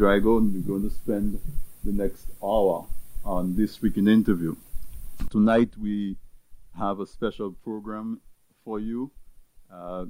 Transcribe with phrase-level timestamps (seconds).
[0.00, 1.38] Drago, and we're going to spend
[1.84, 2.86] the next hour
[3.22, 4.56] on this week in interview.
[5.30, 6.16] Tonight we
[6.78, 8.18] have a special program
[8.64, 9.10] for you.
[9.70, 10.06] Uh,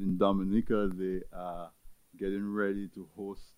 [0.00, 1.70] in Dominica, they are
[2.18, 3.52] getting ready to host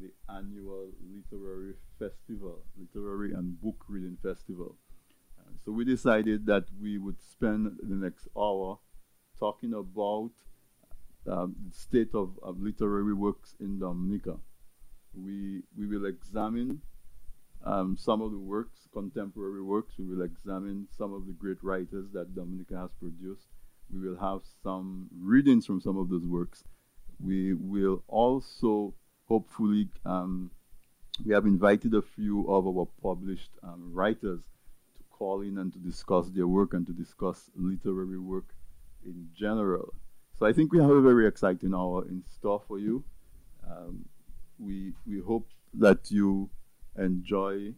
[0.00, 4.76] the annual literary festival, literary and book reading festival.
[5.40, 8.78] Uh, so we decided that we would spend the next hour
[9.40, 10.30] talking about
[11.26, 14.36] um, the state of, of literary works in Dominica.
[15.14, 16.80] We, we will examine
[17.64, 19.94] um, some of the works, contemporary works.
[19.98, 23.48] We will examine some of the great writers that Dominica has produced.
[23.92, 26.64] We will have some readings from some of those works.
[27.18, 28.94] We will also
[29.30, 30.50] hopefully, um,
[31.24, 34.40] we have invited a few of our published um, writers
[34.96, 38.54] to call in and to discuss their work and to discuss literary work
[39.04, 39.94] in general.
[40.38, 43.04] So I think we have a very exciting hour in store for you.
[43.70, 44.06] Um,
[44.60, 46.50] we we hope that you
[46.98, 47.74] enjoy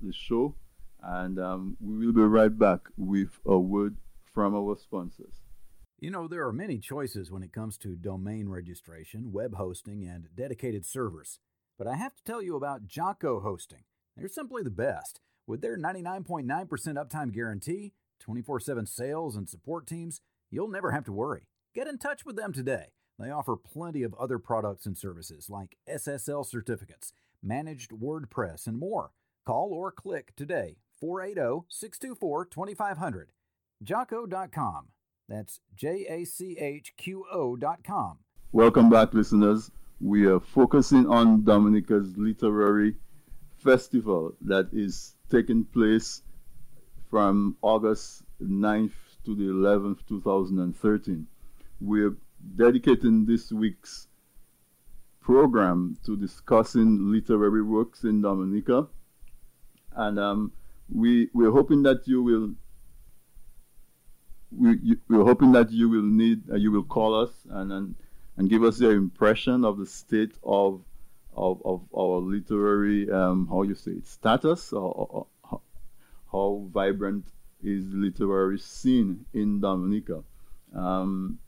[0.00, 0.54] the show,
[1.02, 3.96] and um, we will be right back with a word
[4.32, 5.42] from our sponsors.
[5.98, 10.28] You know, there are many choices when it comes to domain registration, web hosting, and
[10.34, 11.38] dedicated servers.
[11.78, 13.84] But I have to tell you about Jocko Hosting.
[14.16, 15.20] They're simply the best.
[15.46, 20.20] With their 99.9% uptime guarantee, 24 7 sales, and support teams,
[20.50, 21.48] you'll never have to worry.
[21.74, 22.88] Get in touch with them today.
[23.18, 27.12] They offer plenty of other products and services like SSL certificates,
[27.42, 29.12] managed WordPress, and more.
[29.46, 33.32] Call or click today 480 624 2500.
[33.82, 34.88] Jocko.com.
[35.28, 38.18] That's J A C H Q O.com.
[38.52, 39.70] Welcome back, listeners.
[40.00, 42.96] We are focusing on Dominica's literary
[43.56, 46.22] festival that is taking place
[47.10, 48.92] from August 9th
[49.24, 51.26] to the 11th, 2013
[51.80, 52.16] we're
[52.54, 54.08] dedicating this week's
[55.20, 58.86] program to discussing literary works in Dominica.
[59.92, 60.52] And um,
[60.92, 62.54] we, we're hoping that you will
[64.52, 67.94] we, you, we're hoping that you will need uh, you will call us and, and
[68.36, 70.84] and give us your impression of the state of
[71.36, 75.60] of, of our literary um, how you say it status or, or, or
[76.30, 77.26] how vibrant
[77.62, 80.22] is literary scene in Dominica.
[80.74, 81.38] Um,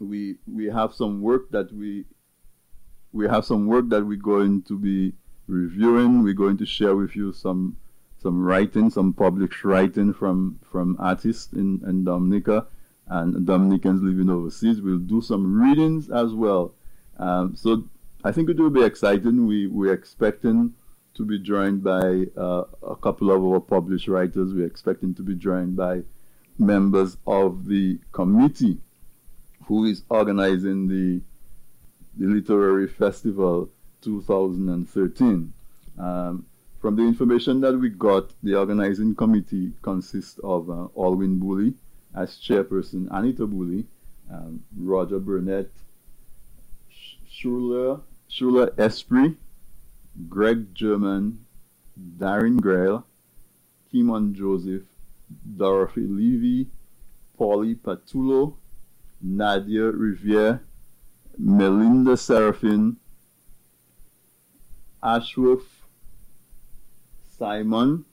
[0.00, 2.04] we we have some work that we
[3.12, 5.14] we have some work that we're going to be
[5.46, 6.22] reviewing.
[6.22, 7.76] We're going to share with you some
[8.20, 12.66] some writing, some published writing from from artists in, in Dominica
[13.06, 14.80] and Dominicans living overseas.
[14.80, 16.74] We'll do some readings as well.
[17.18, 17.84] Um, so
[18.24, 19.46] I think it will be exciting.
[19.46, 20.74] We we're expecting
[21.14, 24.54] to be joined by uh, a couple of our published writers.
[24.54, 26.02] We're expecting to be joined by
[26.58, 28.78] members of the committee
[29.68, 31.20] who is organizing the,
[32.16, 33.68] the Literary Festival
[34.00, 35.52] 2013.
[35.98, 36.46] Um,
[36.80, 41.74] from the information that we got, the organizing committee consists of uh, Alwin Bully
[42.14, 43.84] as chairperson, Anita Bully,
[44.32, 45.70] um, Roger Burnett,
[47.30, 49.36] Schuyler, Schuyler Esprit,
[50.30, 51.44] Greg German,
[52.16, 53.04] Darren Grail,
[53.92, 54.84] Kimon Joseph,
[55.58, 56.68] Dorothy Levy,
[57.36, 58.54] Polly Pattullo,
[59.20, 60.60] Nadia Riviere,
[61.38, 62.96] Melinda Serafin,
[65.02, 65.84] Ashworth
[67.38, 68.04] Simon,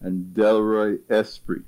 [0.00, 1.62] and Delroy Esprit.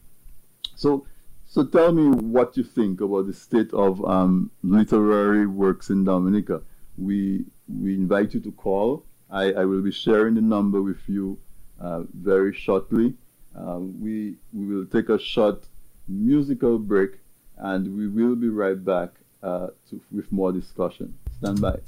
[0.74, 1.06] So,
[1.46, 6.62] so tell me what you think about the state of um, literary works in Dominica.
[6.98, 9.04] We we invite you to call.
[9.30, 11.38] I, I will be sharing the number with you
[11.80, 13.14] uh, very shortly.
[13.58, 15.66] Uh, we we will take a short
[16.08, 17.18] musical break
[17.58, 19.10] and we will be right back
[19.42, 21.16] uh, to, with more discussion.
[21.38, 21.78] Stand by.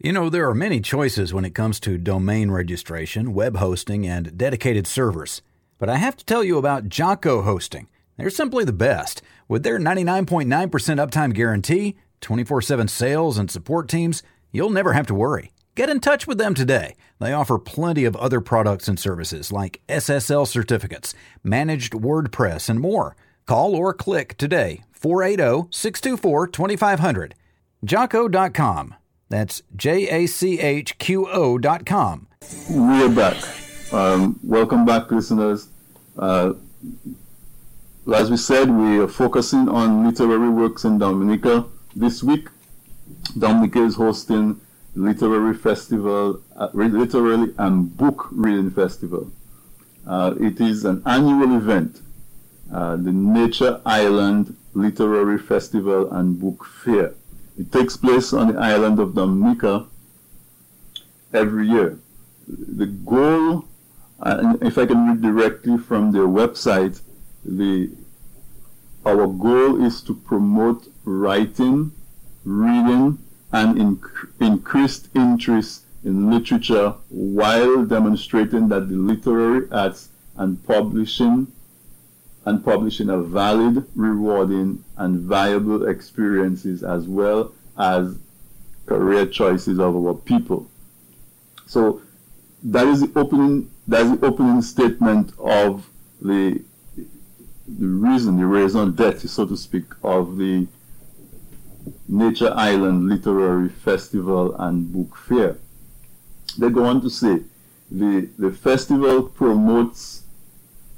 [0.00, 4.38] You know, there are many choices when it comes to domain registration, web hosting, and
[4.38, 5.42] dedicated servers.
[5.76, 7.88] But I have to tell you about Jocko Hosting.
[8.16, 9.22] They're simply the best.
[9.48, 14.22] With their 99.9% uptime guarantee, 24 7 sales, and support teams,
[14.52, 15.52] you'll never have to worry.
[15.78, 16.96] Get in touch with them today.
[17.20, 21.14] They offer plenty of other products and services like SSL certificates,
[21.44, 23.14] managed WordPress, and more.
[23.46, 27.36] Call or click today 480 624 2500.
[27.84, 28.96] Jocko.com.
[29.28, 32.26] That's J A C H Q O.com.
[32.68, 33.36] We're back.
[33.92, 35.68] Um, welcome back, listeners.
[36.18, 36.54] Uh,
[38.12, 41.66] as we said, we are focusing on literary works in Dominica.
[41.94, 42.48] This week,
[43.38, 44.60] Dominica is hosting
[44.98, 49.30] literary festival, uh, literary and book reading festival.
[50.06, 52.02] Uh, it is an annual event.
[52.72, 57.14] Uh, the Nature Island Literary Festival and Book Fair.
[57.58, 59.86] It takes place on the island of Dominica
[61.32, 61.98] every year.
[62.46, 63.64] The goal,
[64.20, 67.00] and if I can read directly from their website,
[67.44, 67.90] the
[69.06, 71.92] our goal is to promote writing,
[72.44, 73.18] reading,
[73.52, 81.50] and inc- increased interest in literature while demonstrating that the literary arts and publishing
[82.44, 88.16] and publishing a valid, rewarding, and viable experiences as well as
[88.86, 90.70] career choices of our people.
[91.66, 92.00] So
[92.62, 95.88] that is the opening that is the opening statement of
[96.20, 96.62] the
[97.66, 100.66] the reason, the raison d'etre, so to speak, of the
[102.08, 105.58] Nature Island Literary Festival and Book Fair.
[106.58, 107.42] They go on to say
[107.90, 110.22] the, the festival promotes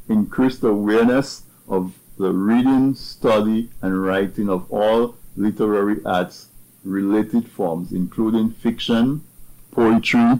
[0.08, 6.48] increased awareness of the reading, study, and writing of all literary arts
[6.84, 9.22] related forms, including fiction,
[9.70, 10.38] poetry,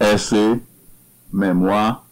[0.00, 0.60] essay,
[1.32, 2.02] memoir,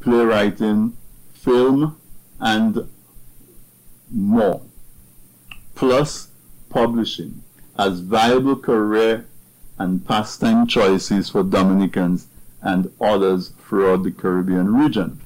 [0.00, 0.96] playwriting,
[1.32, 1.96] film,
[2.40, 2.88] and
[4.10, 4.62] more,
[5.74, 6.28] plus
[6.68, 7.42] publishing
[7.78, 9.26] as viable career
[9.78, 12.26] and pastime choices for Dominicans
[12.60, 15.20] and others throughout the Caribbean region.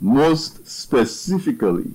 [0.00, 1.92] Most specifically,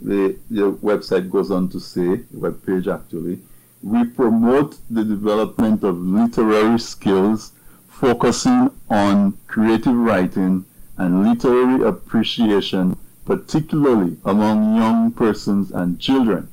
[0.00, 3.40] the, the website goes on to say, the web page actually,
[3.82, 7.52] we promote the development of literary skills
[7.88, 10.64] focusing on creative writing
[10.96, 16.48] and literary appreciation, particularly among young persons and children.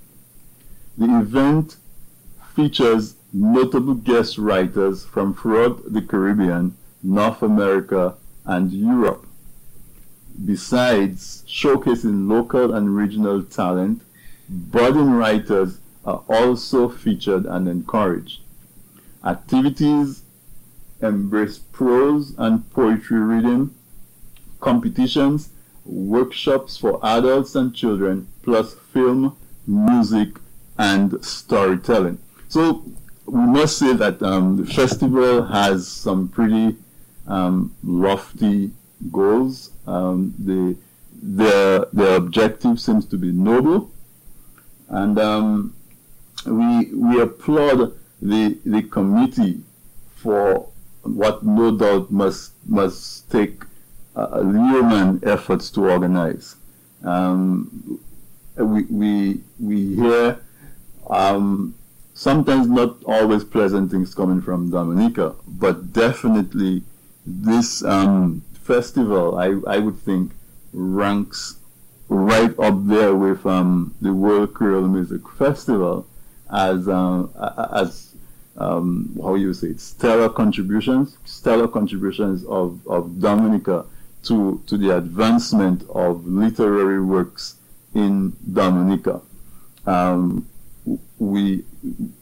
[0.98, 1.76] The event
[2.56, 8.16] features notable guest writers from throughout the Caribbean, North America,
[8.46, 9.28] and Europe.
[10.46, 14.04] Besides showcasing local and regional talent,
[14.50, 18.42] budding writers are also featured and encouraged.
[19.26, 20.24] Activities
[21.02, 23.74] embrace prose and poetry reading,
[24.62, 25.50] competitions,
[25.84, 29.36] workshops for adults and children, plus film,
[29.68, 30.38] music,
[30.78, 32.18] and storytelling.
[32.50, 32.84] So
[33.26, 36.76] we must say that um, the festival has some pretty
[37.28, 38.72] um, lofty
[39.12, 39.72] goals.
[39.88, 40.78] Um, the,
[41.22, 43.92] their, their objective seems to be noble,
[44.90, 45.76] and um,
[46.46, 49.62] we, we applaud the, the committee
[50.16, 50.70] for
[51.02, 53.64] what no doubt must, must take
[54.16, 54.42] uh,
[55.24, 56.56] efforts to organize.
[57.04, 58.00] Um,
[58.56, 60.40] we, we, we hear
[61.10, 61.76] um,
[62.14, 66.84] sometimes not always pleasant things coming from Dominica, but definitely
[67.26, 70.32] this um, festival, I, I would think,
[70.74, 71.58] ranks
[72.08, 76.08] right up there with um, the World Creole Music Festival
[76.52, 77.28] as uh,
[77.74, 78.16] as
[78.58, 83.86] um, how you say it, stellar contributions, stellar contributions of, of Dominica
[84.24, 87.56] to to the advancement of literary works
[87.94, 89.22] in Dominica.
[89.86, 90.48] Um,
[91.20, 91.64] we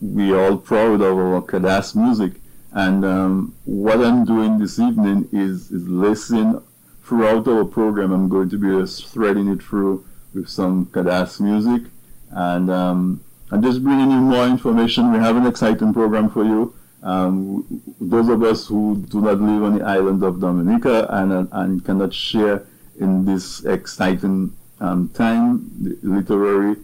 [0.02, 2.34] we are all proud of our Kadas music,
[2.72, 6.62] and um, what I'm doing this evening is is listening
[7.04, 8.12] throughout our program.
[8.12, 11.84] I'm going to be threading it through with some Kadas music,
[12.32, 15.12] and um, I'm just bringing you more information.
[15.12, 16.74] We have an exciting program for you.
[17.04, 17.66] Um,
[18.00, 22.14] those of us who do not live on the island of Dominica and, and cannot
[22.14, 22.66] share
[22.98, 25.70] in this exciting um, time,
[26.02, 26.78] literary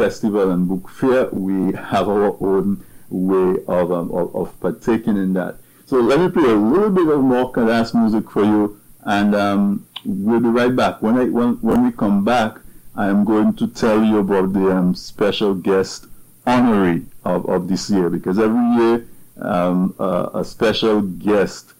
[0.00, 5.34] festival and book fair, we have our own way of, um, of, of, partaking in
[5.34, 5.56] that.
[5.84, 9.86] So let me play a little bit of more Kadas music for you, and um,
[10.06, 11.02] we'll be right back.
[11.02, 12.56] When, I, when, when we come back,
[12.96, 16.06] I am going to tell you about the um, special guest
[16.46, 19.06] honoree of, of this year, because every year
[19.42, 21.74] um, uh, a special guest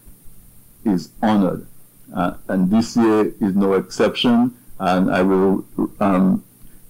[0.85, 1.67] is honored.
[2.15, 5.65] Uh, and this year is no exception, and I will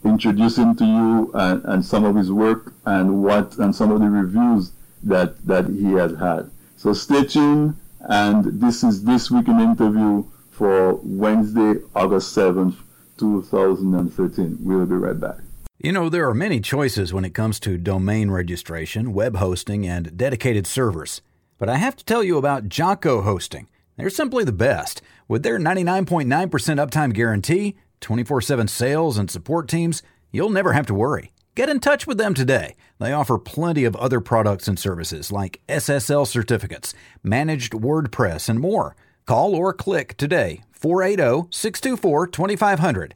[0.05, 4.01] introduce him to you and, and some of his work and what and some of
[4.01, 6.51] the reviews that that he has had.
[6.77, 12.77] So stay tuned, and this is this week in interview for Wednesday, August seventh,
[13.19, 14.59] two thousand and thirteen.
[14.61, 15.39] We'll be right back.
[15.83, 20.17] You know, there are many choices when it comes to domain registration, web hosting, and
[20.17, 21.23] dedicated servers.
[21.59, 23.69] But I have to tell you about Jocko Hosting.
[23.97, 25.03] They're simply the best.
[25.29, 30.95] With their 99.9% uptime guarantee, 24 7 sales and support teams, you'll never have to
[30.95, 31.33] worry.
[31.55, 32.77] Get in touch with them today.
[32.99, 38.97] They offer plenty of other products and services like SSL certificates, managed WordPress, and more.
[39.27, 43.15] Call or click today 480 624 2500.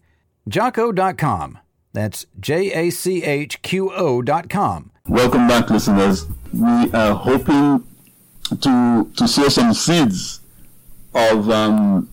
[0.48, 1.58] Jocko.com.
[1.92, 4.90] That's J A C H Q O dot com.
[5.08, 6.26] Welcome back, listeners.
[6.52, 7.84] We are hoping
[8.60, 10.40] to to sow some seeds
[11.14, 12.10] of um,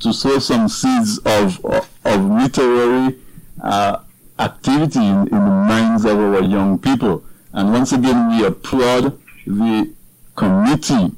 [0.00, 3.18] to sow some seeds of of, literary
[3.62, 3.98] uh,
[4.38, 7.24] activity in, in, the minds of our young people.
[7.52, 9.92] And once again, we applaud the
[10.34, 11.12] committee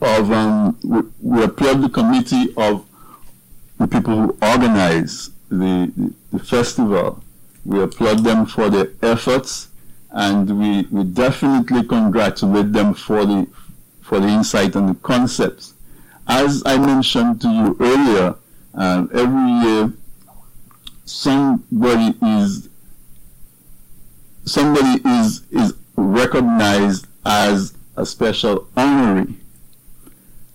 [0.00, 2.86] of um, we, we applaud the committee of
[3.78, 7.22] the people who organize the, the, the festival.
[7.64, 9.68] We applaud them for their efforts
[10.14, 13.46] and we, we definitely congratulate them for the
[14.00, 15.73] for the insight and the concepts.
[16.26, 18.34] As I mentioned to you earlier,
[18.74, 19.92] uh, every year
[21.04, 22.68] somebody is
[24.44, 29.34] somebody is is recognized as a special honoree,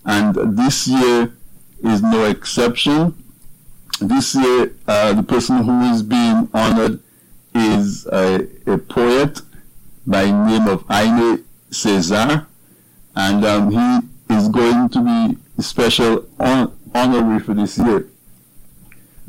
[0.05, 1.33] and this year
[1.83, 3.15] is no exception.
[4.01, 6.99] This year, uh, the person who is being honored
[7.53, 9.41] is a, a poet
[10.07, 12.45] by name of Aimé Césaire,
[13.15, 18.07] and um, he is going to be special hon- honoree for this year.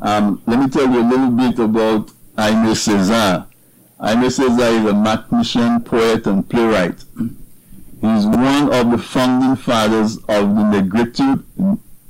[0.01, 3.45] Um, let me tell you a little bit about Aimé Césaire.
[3.99, 7.03] Aimé Césaire is a mathematician, poet, and playwright.
[7.15, 11.43] He is one of the founding fathers of the Negritude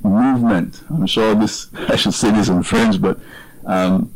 [0.02, 0.82] movement.
[0.88, 3.18] I'm sure this, I should say this in French, but
[3.66, 4.10] um,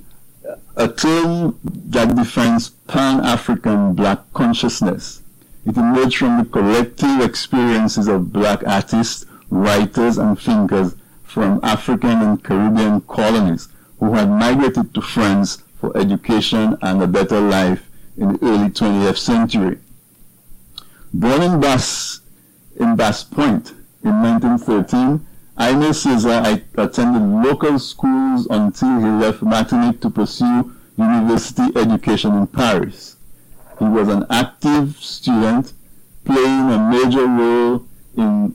[0.76, 5.22] a term that defines pan-African black consciousness.
[5.66, 12.42] It emerged from the collective experiences of black artists, writers, and thinkers from African and
[12.42, 18.38] Caribbean colonies who had migrated to France for education and a better life in the
[18.46, 19.78] early 20th century.
[21.12, 22.20] Born in Bass,
[22.78, 23.72] in Basse-Pointe
[24.02, 25.26] in 1913,
[25.58, 33.16] Aimé Césaire attended local schools until he left Martinique to pursue university education in Paris.
[33.78, 35.72] He was an active student,
[36.24, 37.86] playing a major role
[38.16, 38.54] in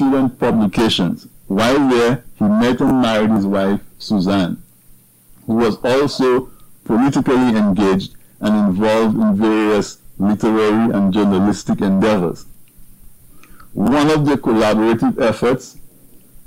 [0.00, 1.28] student publications.
[1.46, 4.62] While there, he met and married his wife, Suzanne,
[5.46, 6.48] who was also
[6.84, 12.46] politically engaged and involved in various literary and journalistic endeavors.
[13.74, 15.76] One of the collaborative efforts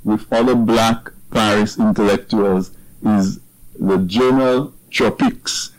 [0.03, 2.71] with other black Paris intellectuals
[3.05, 3.39] is
[3.79, 5.69] the journal Tropiques.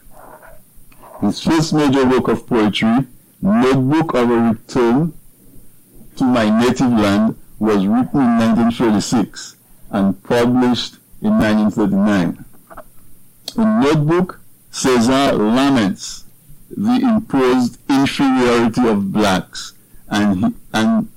[1.23, 3.09] His first major work of poetry,
[3.43, 5.13] Notebook of a Return
[6.17, 9.57] to My Native Land, was written in 1936
[9.91, 12.45] and published in 1939.
[13.57, 14.41] In Notebook,
[14.73, 16.25] Césaire laments
[16.77, 19.75] the imposed inferiority of blacks
[20.09, 21.09] and he, and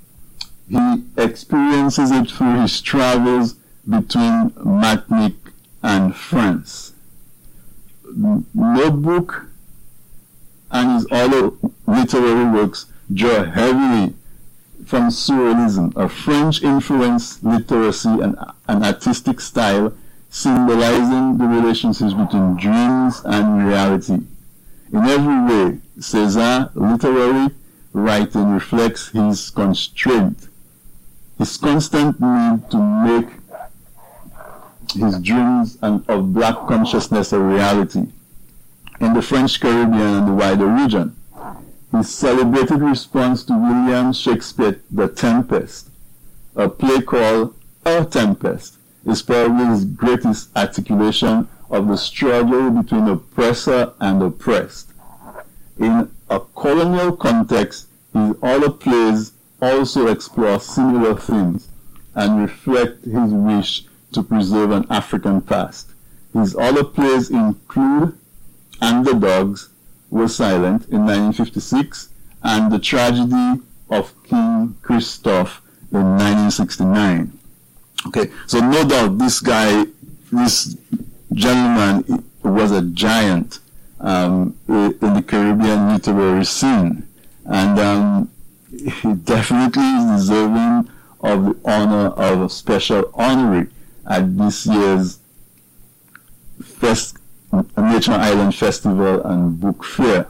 [0.70, 3.56] he experiences it through his travels
[3.88, 5.52] between Martinique
[5.82, 6.94] and France.
[8.54, 9.48] Notebook
[10.72, 11.52] and his other
[11.86, 14.14] literary works draw heavily
[14.88, 18.36] from Surrealism, a French-influenced literacy and
[18.68, 19.94] an artistic style
[20.30, 24.20] symbolizing the relationships between dreams and reality.
[24.94, 27.54] In every way, Césaire literary
[27.94, 30.48] writing reflects his constraint
[31.38, 33.30] his constant need to make
[34.96, 38.08] his dreams and of black consciousness a reality
[39.00, 41.16] in the French Caribbean and the wider region.
[41.92, 45.90] His celebrated response to William Shakespeare's The Tempest,
[46.56, 53.94] a play called A Tempest, is probably his greatest articulation of the struggle between oppressor
[54.02, 54.92] and oppressed.
[55.80, 61.70] In a colonial context, his other plays also explore similar themes
[62.16, 65.92] and reflect his wish to preserve an African past.
[66.34, 68.18] His other plays include
[68.82, 69.70] Underdogs
[70.10, 72.10] Were Silent in 1956
[72.44, 75.62] and The Tragedy of King Christophe
[75.92, 77.38] in 1969.
[78.08, 79.86] Okay, so no doubt this guy,
[80.32, 80.78] this
[81.34, 83.60] gentleman was a giant
[84.00, 87.08] um, in the Caribbean literary scene.
[87.46, 88.32] And um,
[88.70, 90.90] he definitely is deserving
[91.22, 93.70] of the honor of a special honoree
[94.06, 95.20] at this year's
[96.64, 97.17] Fest,
[98.06, 100.28] Island Festival and Book Fair.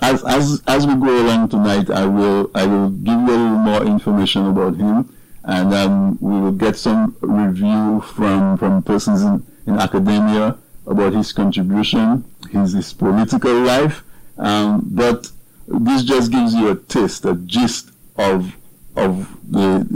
[0.00, 3.58] As, as, as we go along tonight, I will, I will give you a little
[3.58, 9.44] more information about him and um, we will get some review from, from persons in,
[9.66, 14.02] in academia about his contribution, his, his political life,
[14.38, 15.30] um, but
[15.68, 18.56] this just gives you a taste, a gist of
[18.94, 19.86] of the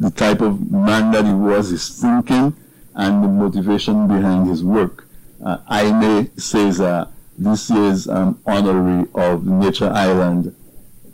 [0.00, 2.54] the type of man that he was, his thinking,
[2.94, 5.03] and the motivation behind his work.
[5.44, 10.56] Uh, Aime Cesaire, this year's um, honorary of Nature Island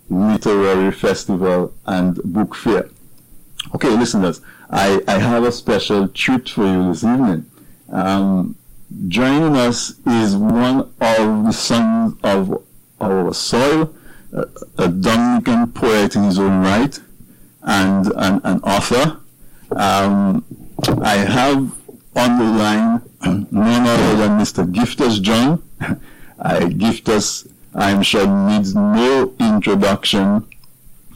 [0.09, 2.89] Literary Festival and Book Fair.
[3.75, 7.51] Okay, listeners, I, I have a special treat for you this evening.
[7.91, 8.55] Um,
[9.09, 12.63] joining us is one of the sons of
[13.01, 13.93] our soil,
[14.33, 14.47] a,
[14.79, 17.01] a Dominican poet in his own right,
[17.63, 19.19] and an, an author.
[19.75, 20.45] Um,
[21.03, 21.73] I have
[22.15, 24.71] on the line none other than Mr.
[24.71, 25.63] Giftus John.
[26.39, 30.47] I, Giftus, I'm sure, needs no introduction.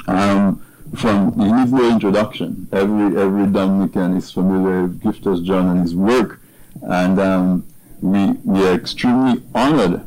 [0.06, 0.62] Um,
[0.96, 2.68] from he needs no introduction.
[2.72, 6.40] Every every Dominican is familiar with Giftus John and his work,
[6.82, 7.66] and um,
[8.00, 10.06] we we are extremely honored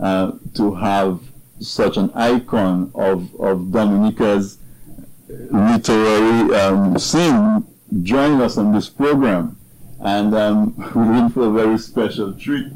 [0.00, 1.20] uh, to have
[1.60, 4.58] such an icon of of Dominica's
[5.28, 7.64] literary um, scene
[8.02, 9.56] join us on this program.
[10.04, 12.66] And um, we're in for a very special treat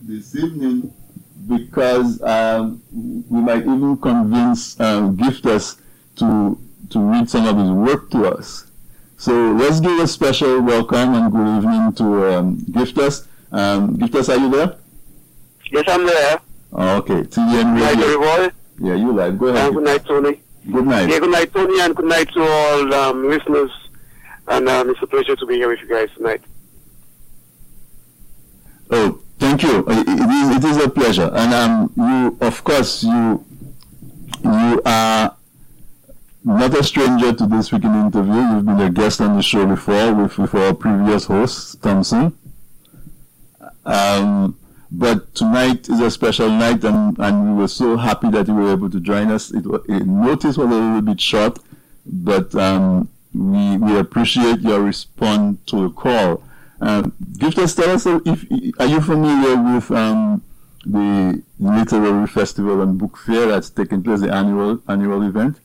[0.00, 0.94] this evening
[1.48, 2.82] because um,
[3.28, 5.78] we might even convince um, Giftus
[6.16, 6.58] to
[6.90, 8.66] to read some of his work to us.
[9.16, 13.26] So let's give a special welcome and good evening to um, Giftus.
[13.50, 14.76] Um, Giftus, are you there?
[15.70, 16.38] Yes, I'm there.
[16.72, 17.22] Oh, okay.
[17.22, 18.04] TDN Good night, Radio.
[18.04, 18.52] everyone.
[18.78, 19.38] Yeah, you live.
[19.38, 19.66] Go ahead.
[19.66, 20.40] And good night, Tony.
[20.70, 21.08] Good night.
[21.08, 23.70] Yeah, good night, Tony, and good night to all um, listeners.
[24.48, 26.42] And um, it's a pleasure to be here with you guys tonight.
[28.92, 29.84] Oh, thank you.
[29.88, 31.30] It it is, it is a pleasure.
[31.32, 33.44] And um, you, of course, you
[34.44, 35.34] you are
[36.44, 38.34] not a stranger to this weekend interview.
[38.34, 42.36] You've been a guest on the show before with, with our previous host, Thompson.
[43.84, 44.58] Um,
[44.90, 48.72] but tonight is a special night, and, and we were so happy that you were
[48.72, 49.50] able to join us.
[49.52, 51.58] It, it notice was a little bit short,
[52.04, 56.42] but um, we we appreciate your response to the call.
[56.82, 58.44] Um, tell us uh, if
[58.80, 60.42] are you familiar with um,
[60.84, 65.60] the literary festival and book fair that's taking place, the annual annual event?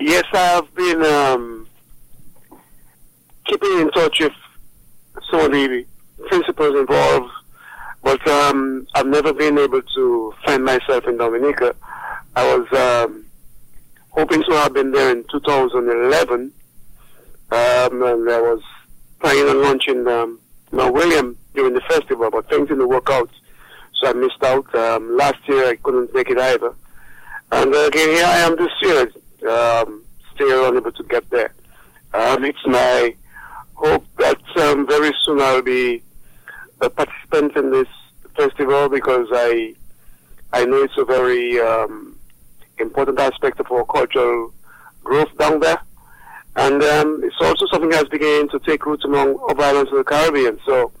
[0.00, 1.68] Yes, I've been um,
[3.46, 4.32] keeping in touch with
[5.30, 5.86] some of the
[6.26, 7.30] principals involved,
[8.02, 11.76] but um, I've never been able to find myself in Dominica.
[12.34, 13.26] I was um,
[14.08, 16.52] hoping to have been there in 2011, um,
[17.52, 18.60] and I was
[19.20, 20.40] planning on launching um,
[20.72, 23.30] Mount William during the festival, but things didn't work out,
[23.94, 24.74] so I missed out.
[24.74, 26.74] Um, last year I couldn't make it either.
[27.52, 30.04] And uh, again, here I am this year, um,
[30.34, 31.52] still unable to get there.
[32.14, 33.14] Um, it's my
[33.74, 36.02] hope that um, very soon I'll be
[36.80, 37.88] a participant in this
[38.36, 39.74] festival because I
[40.52, 42.16] I know it's a very um,
[42.78, 44.52] important aspect of our cultural
[45.04, 45.80] growth down there.
[46.56, 50.04] And um, it's also something that's beginning to take root among other islands of the
[50.04, 50.58] Caribbean.
[50.66, 50.92] So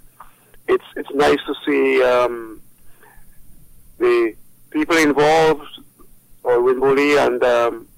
[0.68, 2.62] it's it's nice to see um,
[3.98, 4.34] the
[4.70, 5.66] people involved,
[6.44, 7.88] Alwin Bully and um,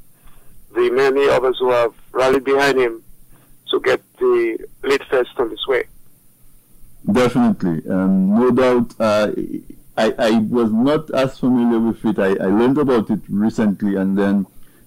[0.74, 3.02] the many others who have rallied behind him
[3.70, 5.84] to get the Lit Fest on its way.
[7.10, 8.94] Definitely, um, no doubt.
[8.98, 9.32] Uh,
[9.96, 12.18] I, I was not as familiar with it.
[12.18, 14.46] I, I learned about it recently, and then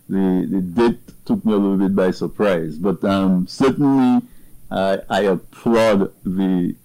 [0.09, 2.77] the the date took me a little bit by surprise.
[2.77, 4.21] But um, certainly,
[4.71, 6.75] I I applaud the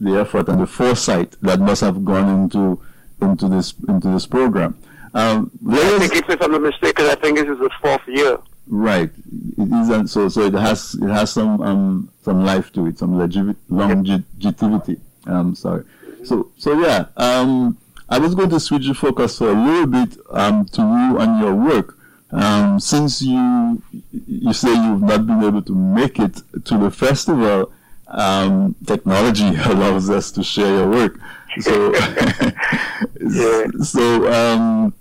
[0.00, 2.80] the effort and the foresight that must have gone into
[3.20, 4.76] into this into this program.
[5.14, 8.38] Um, I think if I'm not mistaken, I think this is the fourth year.
[8.66, 9.10] Right.
[9.58, 10.28] It isn't so.
[10.28, 15.00] So it has it has some um some life to it, some longevity.
[15.26, 15.84] Um, sorry.
[16.24, 17.06] So so yeah.
[17.16, 17.78] Um,
[18.08, 21.40] I was going to switch the focus for a little bit um to you and
[21.40, 21.98] your work.
[22.34, 23.80] Um, since you
[24.26, 27.72] you say you've not been able to make it to the festival,
[28.08, 31.18] um, technology allows us to share your work.
[31.60, 31.94] So
[33.20, 33.64] Yeah.
[33.82, 34.94] so um,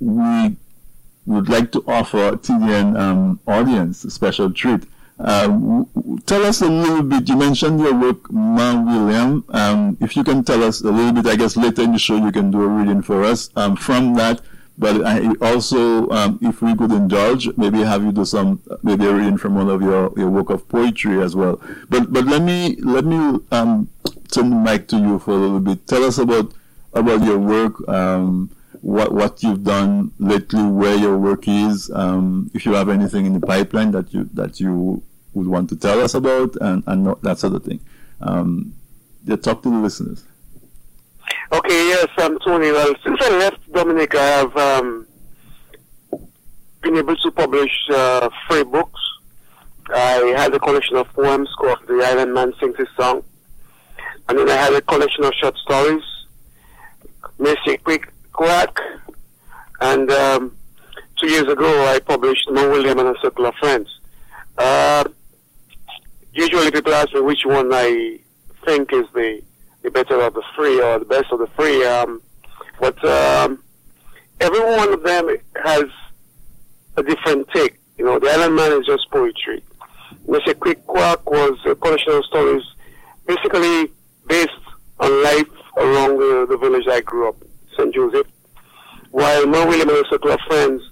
[0.00, 0.56] we
[1.26, 4.82] would like to offer TDN um, audience a special treat.
[5.20, 5.86] Um,
[6.26, 7.28] tell us a little bit.
[7.28, 9.44] You mentioned your work, Mount William.
[9.50, 12.16] Um, if you can tell us a little bit, I guess later in the show
[12.16, 14.40] you can do a reading for us um, from that.
[14.80, 19.12] But I also, um, if we could indulge, maybe have you do some, maybe a
[19.12, 21.60] reading from one of your, your work of poetry as well.
[21.88, 23.90] But but let me let me um,
[24.30, 25.86] turn the mic to you for a little bit.
[25.88, 26.54] Tell us about
[26.92, 27.86] about your work.
[27.88, 33.26] Um, what what you've done lately, where your work is, um, if you have anything
[33.26, 35.02] in the pipeline that you that you
[35.34, 37.80] would want to tell us about, and and that sort of thing.
[38.20, 38.74] Um,
[39.24, 40.24] yeah, talk to the listeners.
[41.52, 42.70] Okay, yes, um, Tony.
[42.72, 45.06] Well, since I left Dominica, I have um,
[46.82, 49.00] been able to publish uh, three books.
[49.90, 53.22] I had a collection of poems called The Island Man Sings His Song.
[54.28, 56.02] and then I had a collection of short stories,
[57.38, 58.78] Missy Quick Quack,
[59.80, 60.56] and um,
[61.18, 63.88] two years ago I published Mo William and a Circle of Friends.
[64.58, 65.04] Uh,
[66.34, 68.18] usually people ask me which one I
[68.66, 69.42] think is the,
[69.82, 72.20] the better of the three or the best of the three, um,
[72.80, 73.62] but um,
[74.40, 75.84] every one of them has
[76.96, 77.78] a different take.
[77.96, 79.62] You know, the Island Man is just poetry.
[80.26, 80.58] Mr.
[80.58, 82.62] Quick Quack was a collection of stories
[83.26, 83.90] basically
[84.26, 84.50] based
[85.00, 87.36] on life around the, the village I grew up,
[87.76, 87.94] St.
[87.94, 88.26] Joseph.
[89.10, 90.82] While Mo William and a Circle of Friends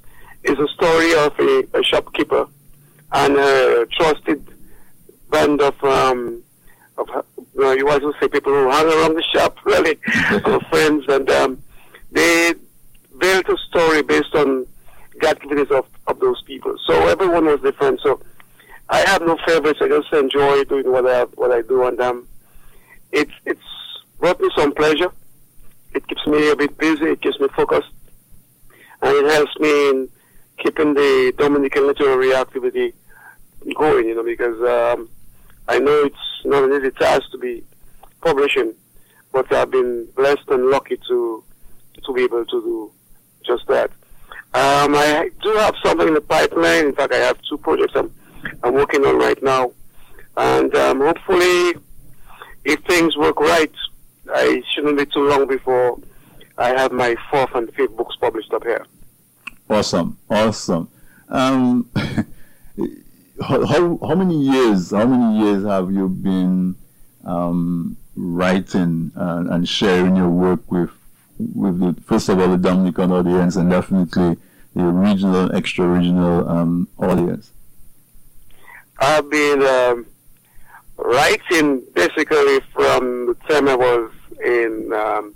[0.44, 2.46] is a story of a, a shopkeeper
[3.12, 4.46] and a trusted
[5.30, 6.42] band of, um,
[7.56, 9.94] you, know, you to say people who hang around the shop, really,
[10.70, 11.62] friends, and um,
[12.12, 12.54] they
[13.18, 14.66] built a story based on
[15.20, 16.76] the activities of, of those people.
[16.86, 18.00] So everyone was different.
[18.00, 18.20] So
[18.90, 19.80] I have no favorites.
[19.82, 22.28] I just enjoy doing what I what I do, and um,
[23.12, 23.60] it's it's
[24.18, 25.10] brought me some pleasure.
[25.94, 27.06] It keeps me a bit busy.
[27.06, 27.90] It keeps me focused,
[29.00, 30.08] and it helps me in
[30.58, 32.92] keeping the Dominican literary activity
[33.74, 34.08] going.
[34.08, 35.08] You know, because um,
[35.68, 37.64] I know it's not an easy task to be
[38.20, 38.74] publishing,
[39.32, 41.44] but I've been blessed and lucky to
[42.04, 42.92] to be able to do
[43.44, 43.90] just that.
[44.54, 46.86] Um, I do have something in the pipeline.
[46.86, 48.10] In fact, I have two projects I'm,
[48.62, 49.72] I'm working on right now.
[50.36, 51.74] And um, hopefully,
[52.64, 53.72] if things work right,
[54.32, 55.98] I shouldn't be too long before
[56.58, 58.86] I have my fourth and fifth books published up here.
[59.68, 60.88] Awesome, awesome.
[61.28, 61.90] Um,
[63.42, 64.90] how, how, many years?
[64.90, 66.76] How many years have you been
[67.24, 70.90] um, writing and, and sharing your work with
[71.38, 74.36] with the, first of all the Dominican audience and definitely
[74.74, 77.52] the regional, extra regional um, audience?
[78.98, 80.06] I've been um,
[80.96, 84.10] writing basically from the time I was
[84.42, 85.34] in um,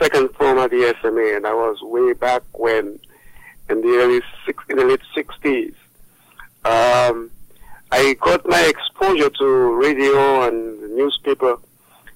[0.00, 3.00] second form at the SMA, and I was way back when,
[3.68, 5.74] in the early six, in the late sixties.
[6.64, 7.31] Um,
[7.94, 9.46] I got my exposure to
[9.78, 11.56] radio and newspaper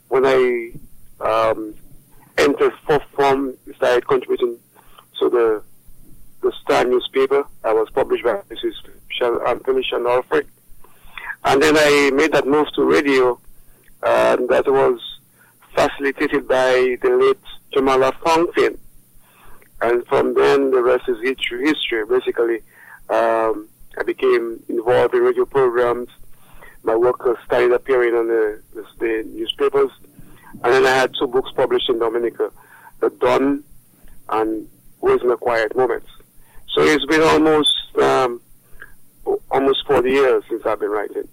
[0.09, 0.73] when I
[1.21, 1.75] um,
[2.39, 4.57] entered fourth form, started contributing
[5.19, 5.63] to the
[6.41, 7.45] the Star newspaper.
[7.63, 8.73] I was published by Mrs.
[9.47, 10.47] Anthony Shand Allfrey.
[11.45, 13.39] And then I made that move to radio,
[14.03, 14.99] and that was
[15.75, 18.79] facilitated by the late Jamala Fountain.
[19.83, 22.07] And from then, the rest is history.
[22.07, 22.61] Basically,
[23.11, 26.09] um, I became involved in radio programs.
[26.83, 29.91] My work started appearing on the, the, the newspapers.
[30.53, 32.51] And then I had two books published in Dominica,
[33.01, 33.65] The Dawn
[34.29, 34.69] and
[35.01, 36.09] Where's My Quiet Moments.
[36.69, 38.41] So it's been almost um,
[39.51, 41.29] almost 40 years since I've been writing.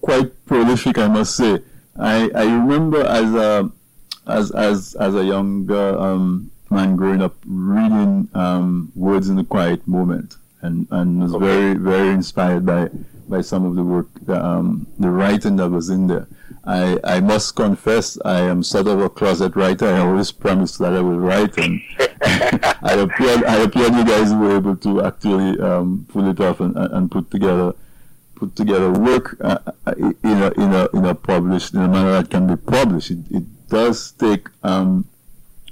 [0.00, 1.58] Quite prolific, I must say.
[1.98, 3.70] I, I remember as a
[4.26, 9.86] as as as a younger um, man growing up reading um, Words in the Quiet
[9.86, 11.44] Moment and, and was okay.
[11.44, 12.88] very very inspired by
[13.28, 16.26] by some of the work um, the writing that was in there.
[16.66, 19.86] I, I must confess I am sort of a closet writer.
[19.86, 21.80] I always promised that I will write, and
[22.22, 26.76] I appeared I appeared you guys were able to actually um, pull it off and,
[26.76, 27.74] and put together
[28.34, 32.12] put together work uh, uh, in a in a in a published in a manner
[32.12, 33.10] that can be published.
[33.10, 35.06] It, it does take um,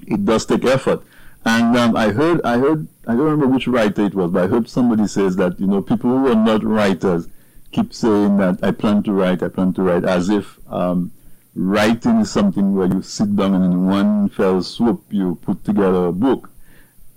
[0.07, 1.03] it does take effort.
[1.45, 4.47] And um, I heard I heard I don't remember which writer it was, but I
[4.47, 7.29] heard somebody says that you know people who are not writers
[7.73, 11.11] keep saying that I plan to write, I plan to write, as if um,
[11.55, 16.07] writing is something where you sit down and in one fell swoop you put together
[16.07, 16.51] a book.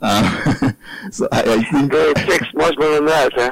[0.01, 0.71] Uh,
[1.11, 3.33] so I, I, think it takes much more than that.
[3.33, 3.51] Huh?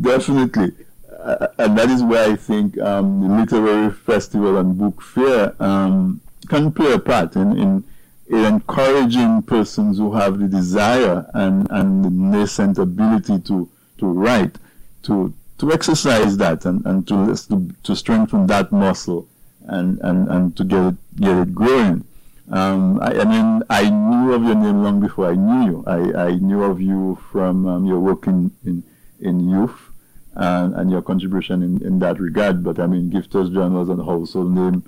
[0.00, 0.72] Definitely,
[1.18, 6.20] uh, and that is where I think um, the literary festival and book fair um,
[6.48, 7.84] can play a part in, in, in
[8.28, 14.56] encouraging persons who have the desire and, and the nascent ability to to write
[15.02, 19.26] to to exercise that and, and to, to, to strengthen that muscle
[19.66, 22.04] and, and, and to get it, get it growing.
[22.50, 25.84] Um, I, I, mean, I knew of your name long before I knew you.
[25.86, 28.84] I, I knew of you from um, your work in, in,
[29.18, 29.90] in youth
[30.34, 32.62] and, and your contribution in, in that regard.
[32.62, 34.84] But I mean, Giftus John was a household name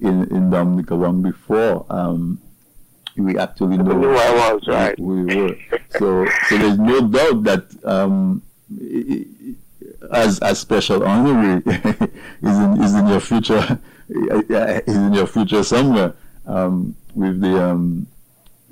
[0.00, 2.40] in, in Dominica long before um,
[3.18, 4.98] we actually know who I was, right?
[4.98, 5.56] We were.
[5.98, 8.42] So, so there's no doubt that um,
[10.12, 16.14] as as special honorary is in is in your future is in your future somewhere
[16.46, 18.06] um, with the um,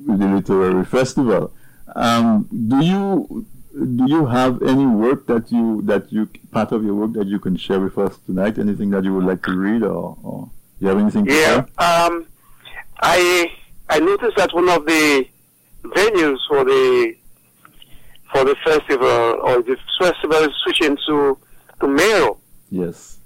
[0.06, 1.52] with the literary festival.
[1.94, 6.94] Um, do you do you have any work that you that you part of your
[6.94, 8.58] work that you can share with us tonight?
[8.58, 11.26] Anything that you would like to read or, or you have anything?
[11.26, 11.66] Yeah.
[11.78, 12.26] Um,
[13.00, 13.52] I
[13.94, 15.24] I noticed that one of the
[15.84, 17.14] venues for the
[18.32, 21.38] for the festival or the festival is switching to
[21.78, 22.38] to Mero.
[22.72, 23.18] Yes.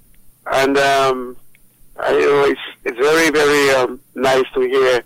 [0.45, 1.37] And um,
[1.99, 5.03] I, you know, it's it's very very um, nice to hear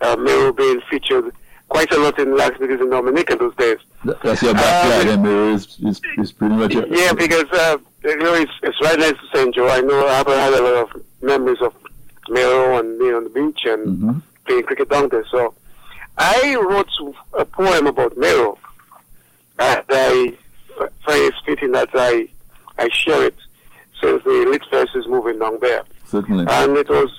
[0.00, 1.30] uh, Mero being featured
[1.68, 3.80] quite a lot in Las Vegas and Dominica those days.
[4.04, 6.74] That's your backyard, um, and Mero is, is, is pretty much.
[6.74, 9.54] A, yeah, because uh, you know it's it's right next to St.
[9.54, 9.68] Joe.
[9.68, 11.74] I know I have had a lot of memories of
[12.30, 14.18] Mero and being on the beach and mm-hmm.
[14.46, 15.24] Playing cricket down there.
[15.30, 15.54] So
[16.18, 16.88] I wrote
[17.38, 18.58] a poem about Mero.
[19.58, 20.34] And I
[20.76, 22.28] find it fitting that I
[22.78, 23.36] I share it
[24.00, 25.84] since the Lit Fest is moving down there.
[26.06, 26.46] Certainly.
[26.48, 27.10] And it was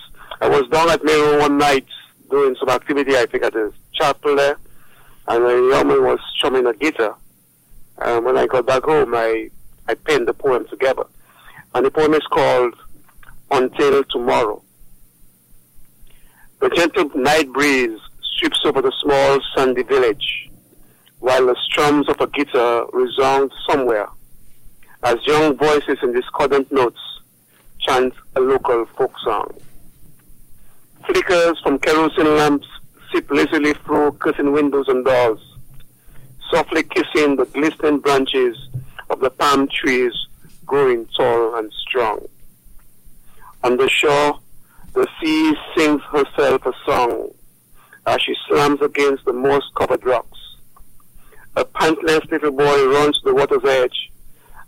[0.42, 1.86] I was down at Mero one night
[2.30, 4.58] doing some activity I think at the chapel there,
[5.28, 7.16] and a young man was strumming a guitar.
[8.00, 9.52] And when I got back home, I
[9.88, 11.06] I penned the poem together,
[11.76, 12.74] and the poem is called
[13.52, 14.63] "Until Tomorrow."
[16.64, 18.00] The gentle night breeze
[18.40, 20.50] sweeps over the small sandy village,
[21.20, 24.08] while the strums of a guitar resound somewhere,
[25.04, 27.02] as young voices in discordant notes
[27.80, 29.54] chant a local folk song.
[31.06, 32.68] Flickers from kerosene lamps
[33.12, 35.42] sip lazily through curtain windows and doors,
[36.50, 38.70] softly kissing the glistening branches
[39.10, 40.14] of the palm trees
[40.66, 42.26] growing tall and strong.
[43.66, 44.40] On the shore,
[44.94, 47.32] the sea sings herself a song
[48.06, 50.58] as she slams against the moss covered rocks.
[51.56, 54.12] A pantless little boy runs to the water's edge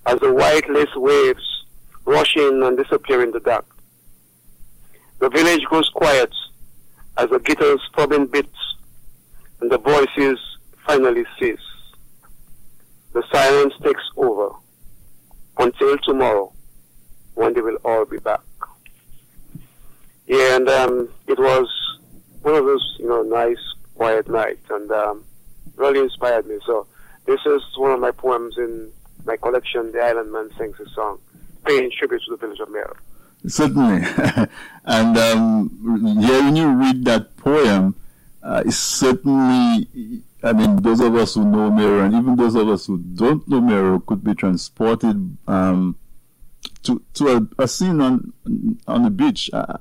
[0.06, 1.66] as the white lace waves
[2.06, 3.66] rush in and disappear in the dark.
[5.20, 6.34] The village goes quiet
[7.18, 8.76] as the guitar's throbbing beats
[9.62, 10.40] and the voices
[10.86, 11.60] finally cease.
[13.14, 14.50] The silence takes over
[15.58, 16.52] until tomorrow
[17.36, 18.42] when they will all be back.
[20.28, 21.68] Yeah, and um, it was
[22.42, 23.60] one of those, you know, nice,
[23.96, 25.24] quiet nights, and um,
[25.76, 26.58] really inspired me.
[26.66, 26.88] So
[27.26, 28.92] this is one of my poems in
[29.26, 31.20] my collection, The Island Man Sings a Song,
[31.66, 32.96] paying tribute to the village of Mero.
[33.48, 34.04] Certainly.
[34.86, 37.96] and um, hearing you read that poem
[38.42, 39.88] uh, is certainly,
[40.44, 43.48] I mean, those of us who know Mero, and even those of us who don't
[43.48, 45.98] know Mero, could be transported um,
[46.84, 48.34] to to a, a, scene on
[48.88, 49.50] on the beach.
[49.52, 49.78] Uh,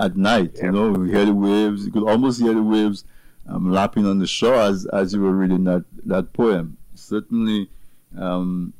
[0.00, 0.52] at night.
[0.56, 0.66] Yeah.
[0.66, 1.84] You know, we hear the waves.
[1.86, 3.04] You could almost hear the waves
[3.46, 6.76] um, lapping on the shore as, as you were reading that, that poem.
[6.94, 7.70] Certainly,
[8.18, 8.72] um,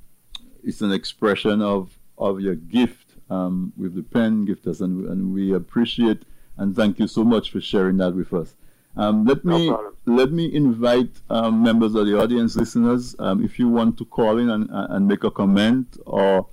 [0.64, 5.54] it's an expression of, of your gift um, with the pen, Giftus, and, and we
[5.54, 6.24] appreciate
[6.60, 8.54] and thank you so much for sharing that with us.
[8.96, 13.58] Um, let me no let me invite um, members of the audience, listeners, um, if
[13.58, 16.46] you want to call in and, and make a comment, or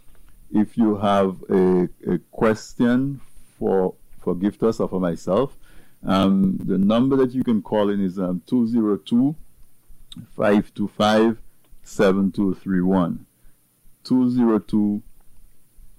[0.54, 3.20] if you have a, a question
[3.60, 3.96] for
[4.28, 5.58] for Giftus or for myself.
[6.06, 9.36] Um, the number that you can call in is um, 202
[10.36, 11.38] 525
[11.82, 13.26] 7231.
[14.04, 15.02] 202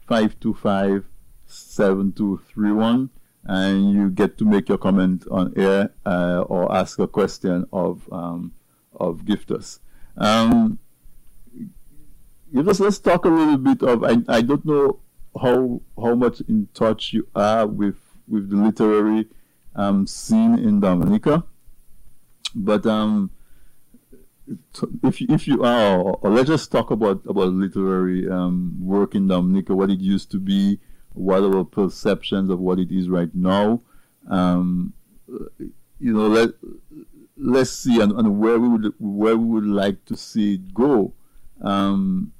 [0.06, 1.04] 525
[1.46, 3.10] 7231
[3.44, 8.06] and you get to make your comment on air uh, or ask a question of
[8.12, 8.52] um,
[8.94, 9.78] of Giftus.
[10.18, 10.78] Um,
[12.52, 14.04] let's talk a little bit of.
[14.04, 15.00] I, I don't know
[15.40, 17.96] how how much in touch you are with
[18.28, 19.26] with the literary
[19.74, 21.44] um, scene in Dominica.
[22.54, 23.30] But um,
[25.02, 29.74] if if you are, or, let's just talk about about literary um, work in Dominica,
[29.74, 30.78] what it used to be,
[31.12, 33.82] what our perceptions of what it is right now.
[34.28, 34.92] Um,
[36.00, 36.50] you know, let
[37.36, 41.12] let's see, and, and, where we would where we would like to see it go.
[41.62, 42.32] Um,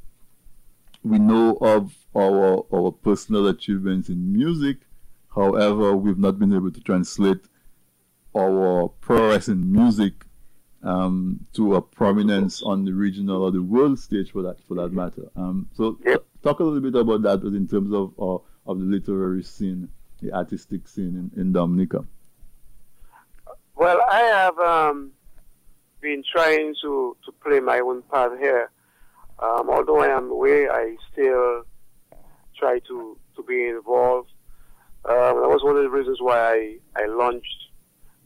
[1.03, 4.79] we know of our our personal achievements in music,
[5.35, 7.41] However, we've not been able to translate
[8.37, 10.25] our progress in music
[10.83, 14.93] um, to a prominence on the regional or the world stage for that for that
[14.93, 15.29] matter.
[15.37, 16.25] Um, so yep.
[16.43, 18.39] talk a little bit about that but in terms of uh,
[18.71, 19.89] of the literary scene,
[20.21, 22.05] the artistic scene in, in Dominica.
[23.75, 25.13] Well, I have um,
[26.01, 28.71] been trying to, to play my own part here.
[29.39, 31.63] Um, although I am away, I still
[32.59, 34.31] try to, to be involved
[35.05, 36.39] um, that was one of the reasons why
[36.97, 37.69] I, I launched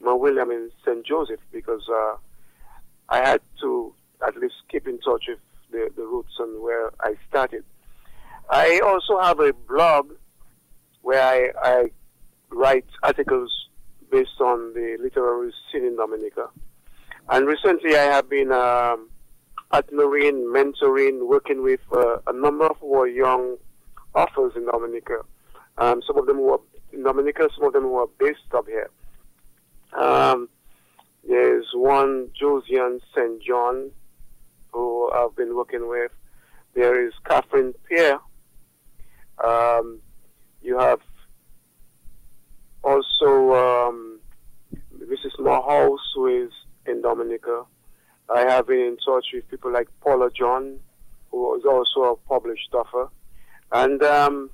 [0.00, 1.04] Mount William in St.
[1.06, 2.16] Joseph because uh,
[3.08, 3.94] I had to
[4.26, 5.38] at least keep in touch with
[5.70, 7.64] the, the roots and where I started.
[8.50, 10.12] I also have a blog
[11.02, 11.85] where I, I
[12.50, 13.50] write articles
[14.11, 16.48] based on the literary scene in Dominica.
[17.28, 19.08] And recently I have been um,
[19.72, 22.76] partnering, mentoring, working with uh, a number of
[23.08, 23.56] young
[24.14, 25.20] authors in Dominica.
[25.78, 26.61] Um, some of them who are
[26.92, 28.90] in Dominica, some of them who are based up here.
[29.92, 30.48] Um,
[31.26, 33.42] there's one Josiane St.
[33.42, 33.90] John,
[34.72, 36.11] who I've been working with.
[36.74, 38.18] There is Catherine Pierre.
[39.42, 40.00] Um,
[40.62, 41.00] you have
[42.82, 44.20] also um,
[44.96, 45.38] Mrs.
[45.38, 46.50] Morehouse, who is
[46.87, 47.64] in Dominica.
[48.35, 50.78] I have been in touch with people like Paula John,
[51.30, 53.08] who is also a published author.
[53.70, 54.50] And um,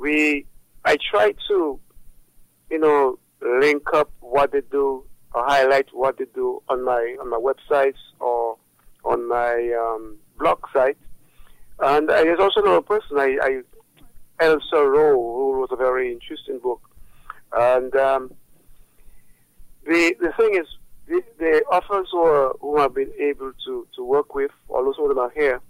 [0.00, 0.46] we,
[0.84, 1.78] I try to,
[2.70, 3.18] you know,
[3.60, 8.00] link up what they do or highlight what they do on my on my websites
[8.18, 8.56] or
[9.04, 10.98] on my um, blog site.
[11.78, 13.60] And uh, there's also another person, I, I
[14.44, 16.82] Elsa Rowe, who wrote a very interesting book.
[17.52, 18.32] And um,
[19.86, 20.66] the the thing is,
[21.06, 25.04] the, the authors who, are, who have been able to, to work with, although some
[25.04, 25.60] of them are here,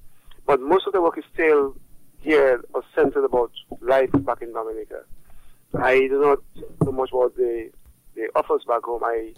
[0.47, 1.75] but most of the work is still
[2.21, 5.03] here or centered about life back in Dominica.
[5.79, 6.39] I do not
[6.85, 7.71] know much about the
[8.15, 9.03] the authors back home.
[9.05, 9.33] I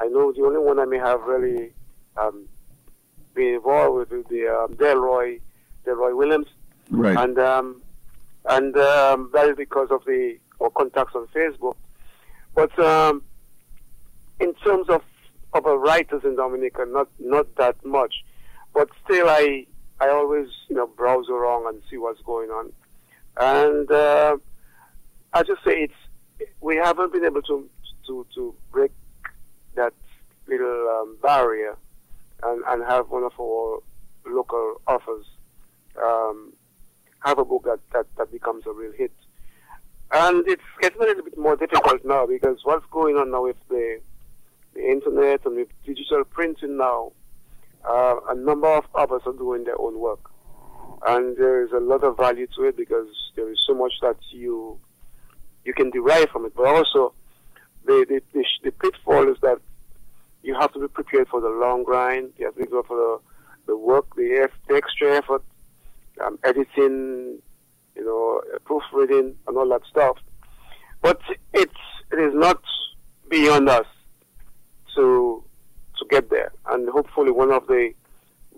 [0.00, 1.72] I know the only one I may have really
[2.16, 2.46] um,
[3.34, 5.40] been involved with is the um, Delroy
[5.86, 6.46] Delroy Williams,
[6.90, 7.16] Right.
[7.16, 7.82] and um,
[8.48, 11.76] and um, that is because of the or contacts on Facebook.
[12.54, 13.22] But um,
[14.40, 15.02] in terms of
[15.52, 18.24] of writers in Dominica, not not that much.
[18.74, 19.66] But still, I
[20.00, 22.72] I always you know browse around and see what's going on,
[23.38, 24.36] and uh,
[25.32, 27.68] I just say it's we haven't been able to
[28.06, 28.92] to to break
[29.74, 29.94] that
[30.46, 31.76] little um, barrier
[32.42, 33.80] and and have one of our
[34.26, 35.26] local authors
[36.02, 36.52] um,
[37.20, 39.12] have a book that, that that becomes a real hit.
[40.12, 43.56] And it's getting a little bit more difficult now because what's going on now with
[43.68, 44.00] the
[44.74, 47.12] the internet and with digital printing now,
[47.88, 50.30] uh, a number of others are doing their own work.
[51.06, 54.16] And there is a lot of value to it because there is so much that
[54.30, 54.78] you
[55.64, 56.54] you can derive from it.
[56.54, 57.12] But also,
[57.84, 59.58] the, the, the, the pitfall is that
[60.42, 62.32] you have to be prepared for the long grind.
[62.38, 65.42] You have to be prepared for the, the work, the, the extra effort,
[66.24, 67.40] um, editing,
[67.96, 70.18] you know, proofreading, and all that stuff.
[71.02, 71.20] But
[71.52, 71.72] it's
[72.12, 72.62] it is not
[73.28, 73.86] beyond us
[74.94, 75.42] to
[75.98, 76.52] to get there.
[76.66, 77.92] And hopefully, one of the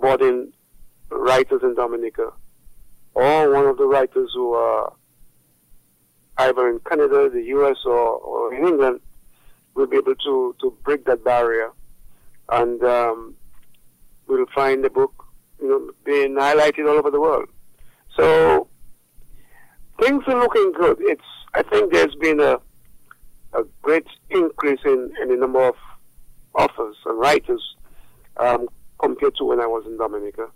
[0.00, 0.52] budding
[1.10, 2.32] writers in Dominica,
[3.14, 4.92] or one of the writers who are
[6.38, 9.00] either in Canada, the U.S., or, or in England,
[9.74, 11.70] will be able to to break that barrier,
[12.50, 13.34] and um,
[14.26, 15.24] we'll find the book,
[15.60, 17.48] you know, being highlighted all over the world.
[18.16, 18.68] So
[20.00, 20.98] things are looking good.
[21.00, 21.22] It's
[21.54, 22.60] I think there's been a
[23.54, 25.74] a great increase in, in the number of
[26.58, 27.62] authors and writers
[28.36, 28.68] um,
[29.00, 30.48] compared to when I was in Dominica,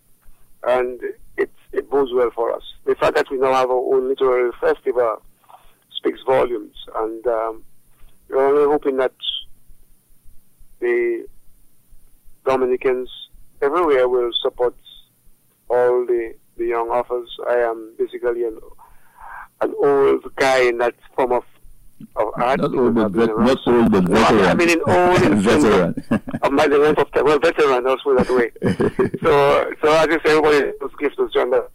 [0.65, 1.01] and
[1.37, 2.62] it it bodes well for us.
[2.85, 5.23] The fact that we now have our own literary festival
[5.97, 7.62] speaks volumes, and um,
[8.29, 9.12] we're only hoping that
[10.81, 11.27] the
[12.45, 13.09] Dominicans
[13.61, 14.75] everywhere will support
[15.69, 17.31] all the, the young authors.
[17.49, 18.59] I am basically an,
[19.61, 21.45] an old guy in that form of,
[22.17, 22.61] of art.
[22.61, 24.51] Not old, but I've been vet- around not old, but No, I mean- veteran.
[24.51, 25.95] I mean, in old in veteran.
[26.43, 27.25] of my the length of time.
[27.25, 28.51] Well, veteran also that way.
[29.23, 31.69] So, so I just say everybody was gives us John that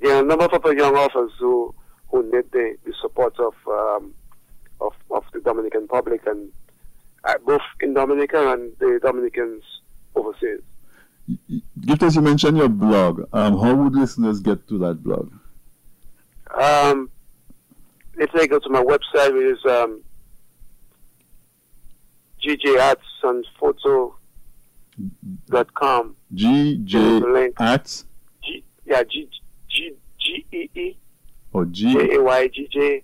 [0.00, 1.74] there are a number of other young authors who
[2.10, 4.14] who need the, the support of um,
[4.80, 6.50] of of the Dominican public and
[7.24, 9.62] uh, both in Dominica and the Dominicans
[10.14, 10.60] overseas.
[11.80, 13.22] Giftus you mentioned your blog.
[13.32, 15.30] Um, how would listeners get to that blog?
[16.60, 17.10] Um,
[18.20, 20.02] if they go to my website, which is um,
[24.80, 26.16] gjartsandphoto.com.
[26.34, 27.54] G J There's a link.
[27.60, 28.04] at
[28.44, 29.28] G, yeah, G
[29.68, 30.96] G G E E
[31.52, 33.02] or G J A Y G J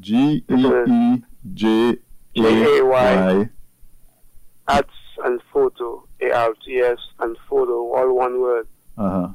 [0.00, 1.22] G E E
[1.54, 1.96] J
[2.36, 3.48] A Y
[4.68, 4.90] arts
[5.24, 8.66] and photo A R T S and photo all one word
[8.98, 9.28] uh huh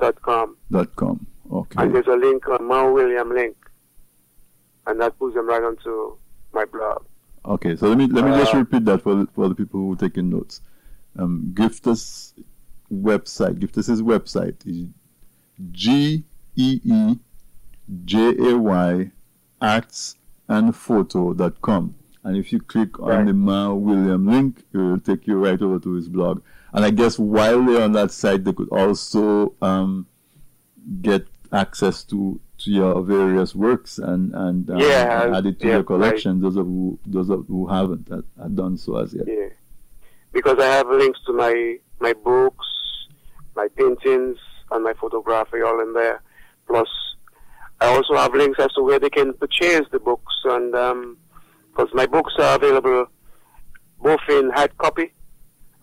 [0.00, 0.56] dot com.
[0.70, 1.26] dot com.
[1.50, 1.82] Okay.
[1.82, 3.56] And there's a link on Mount William link,
[4.86, 6.16] and that puts them right onto
[6.52, 7.04] my blog.
[7.44, 9.80] Okay, so let me let me just Uh, repeat that for the, for the people
[9.80, 10.60] who are taking notes.
[11.18, 12.34] Um, Giftus
[12.92, 14.86] website, Giftus's website is
[15.72, 16.24] G
[16.56, 17.18] E E
[18.04, 19.10] J A Y
[19.60, 20.16] arts
[20.48, 21.94] and photo.com.
[22.22, 23.26] And if you click on Right.
[23.26, 26.42] the Ma William link, it will take you right over to his blog.
[26.72, 30.06] And I guess while they're on that site, they could also um,
[31.00, 35.66] get access to, to your various works and and, um, Yeah, and add it to
[35.66, 35.86] yeah, your right.
[35.86, 36.40] collection.
[36.40, 39.26] Those of who those of who haven't had, had done so as yet.
[39.26, 39.48] Yeah,
[40.32, 42.66] because I have links to my my books,
[43.56, 44.38] my paintings,
[44.70, 46.22] and my photography all in there.
[46.66, 46.88] Plus,
[47.80, 51.94] I also have links as to where they can purchase the books, and because um,
[51.94, 53.06] my books are available
[54.02, 55.12] both in hard copy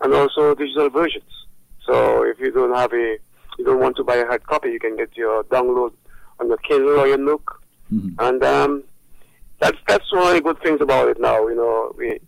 [0.00, 1.46] and also digital versions.
[1.86, 3.18] So if you don't have a,
[3.58, 5.92] you don't want to buy a hard copy, you can get your download
[6.40, 8.10] on your Kindle or your Nook, mm-hmm.
[8.18, 8.84] and um,
[9.58, 11.46] that's that's one of the good things about it now.
[11.48, 12.18] You know, we,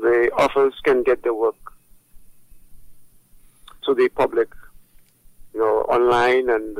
[0.00, 1.54] the authors can get the work
[3.84, 4.48] to the public,
[5.54, 6.78] you know, online and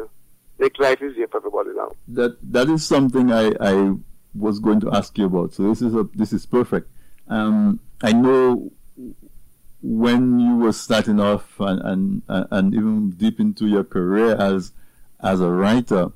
[0.58, 1.90] make life easier for everybody now.
[2.08, 3.94] That that is something I, I
[4.34, 5.54] was going to ask you about.
[5.54, 6.90] So this is a, this is perfect.
[7.28, 8.72] Um, I know
[9.82, 14.72] when you were starting off and, and and even deep into your career as
[15.20, 16.12] as a writer,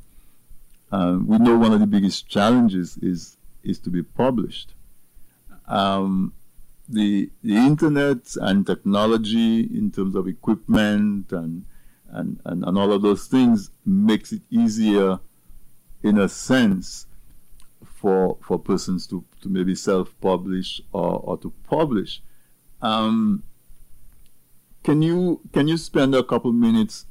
[0.91, 4.75] um, we know one of the biggest challenges is is to be published.
[5.67, 6.33] Um,
[6.89, 11.65] the the internet and technology in terms of equipment and
[12.09, 15.19] and, and, and all of those things makes it easier
[16.03, 17.07] in a sense
[17.85, 22.21] for for persons to, to maybe self-publish or, or to publish.
[22.83, 23.45] Um,
[24.83, 27.07] can you can you spend a couple minutes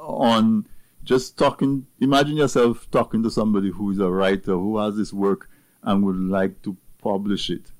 [0.00, 0.66] on
[1.04, 5.48] just talking imagine yourself talking to somebody who is a writer who has this work
[5.82, 7.70] and would like to publish it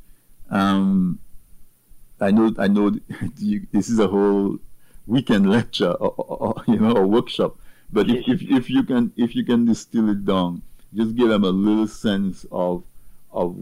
[0.50, 1.18] um,
[2.20, 2.90] I know, I know,
[3.72, 4.58] this is a whole
[5.06, 7.56] weekend lecture or, or, you know a workshop.
[7.92, 10.62] But if, if, if you can if you can distill it down,
[10.94, 12.82] just give them a little sense of
[13.30, 13.54] of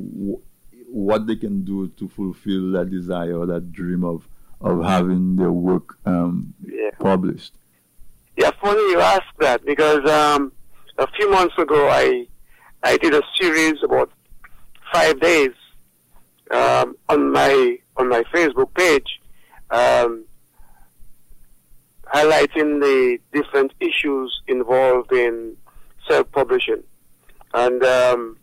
[0.89, 4.29] what they can do to fulfill that desire or that dream of
[4.65, 6.91] of having their work um, yeah.
[6.99, 7.53] published.
[8.37, 10.51] Yeah, funny you ask that because um,
[10.99, 12.27] a few months ago I
[12.83, 14.11] I did a series about
[14.93, 15.53] five days
[16.51, 19.21] um, on my on my Facebook page,
[19.71, 20.25] um,
[22.13, 25.57] highlighting the different issues involved in
[26.09, 26.83] self-publishing,
[27.53, 28.37] and um,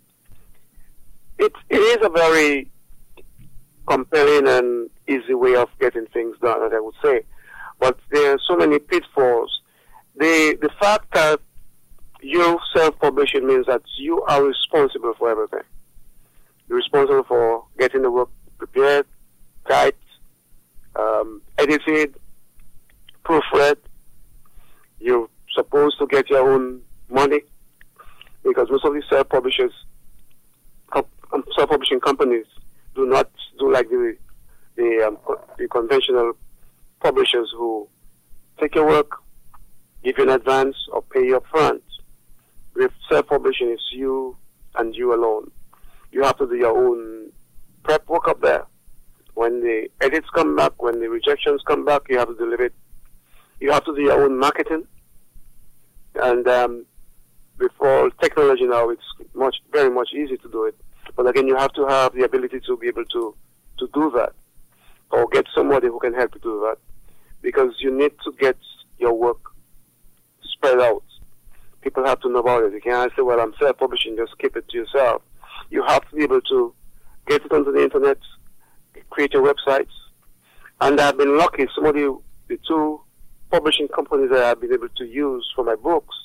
[1.39, 2.71] it it is a very
[3.87, 7.21] compelling and easy way of getting things done, as I would say.
[7.79, 9.61] But there are so many pitfalls.
[10.15, 11.39] The the fact that
[12.21, 15.63] you self-publishing means that you are responsible for everything.
[16.67, 19.07] You're responsible for getting the work prepared,
[19.67, 20.03] typed,
[20.95, 22.15] um, edited,
[23.25, 23.77] proofread.
[24.99, 27.41] You're supposed to get your own money
[28.43, 29.71] because most of these self-publishers,
[31.57, 32.45] self-publishing companies
[32.95, 34.15] do not do like the
[34.81, 35.17] the, um,
[35.57, 36.33] the conventional
[36.99, 37.87] publishers who
[38.59, 39.11] take your work,
[40.03, 41.83] give you an advance, or pay you up front.
[42.73, 44.37] With self-publishing, it's you
[44.75, 45.51] and you alone
[46.11, 47.31] you have to do your own
[47.83, 48.65] prep work up there.
[49.33, 52.73] When the edits come back, when the rejections come back, you have to deliver it.
[53.59, 54.85] You have to do your own marketing.
[56.15, 56.85] And um,
[57.57, 59.01] with all technology now, it's
[59.33, 60.75] much, very much easy to do it.
[61.15, 63.35] But again, you have to have the ability to be able to,
[63.79, 64.33] to do that
[65.11, 66.77] or get somebody who can help you do that
[67.41, 68.57] because you need to get
[68.97, 69.39] your work
[70.43, 71.03] spread out.
[71.81, 72.73] People have to know about it.
[72.73, 75.23] You can't say, well, I'm self-publishing, just keep it to yourself
[75.71, 76.73] you have to be able to
[77.27, 78.17] get it onto the internet,
[79.09, 79.89] create your websites.
[80.81, 81.67] And I've been lucky.
[81.73, 83.01] Some of the, the two
[83.49, 86.15] publishing companies that I've been able to use for my books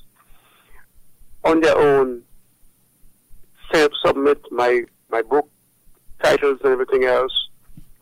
[1.45, 2.23] on their own
[3.73, 5.49] self-submit my, my book
[6.23, 7.46] titles and everything else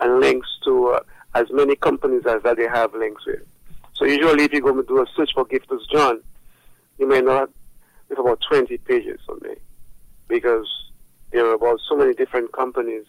[0.01, 1.01] and links to uh,
[1.35, 3.43] as many companies as that they have links with.
[3.95, 6.21] So usually if you go and do a search for Giftus John,
[6.99, 7.51] you may not
[8.09, 9.55] have about 20 pages on me
[10.29, 10.67] because
[11.33, 13.05] there are about so many different companies,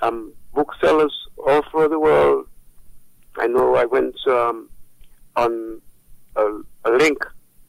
[0.00, 2.46] um, booksellers all through the world.
[3.36, 4.68] I know I went um,
[5.36, 5.80] on
[6.36, 7.18] a, a, link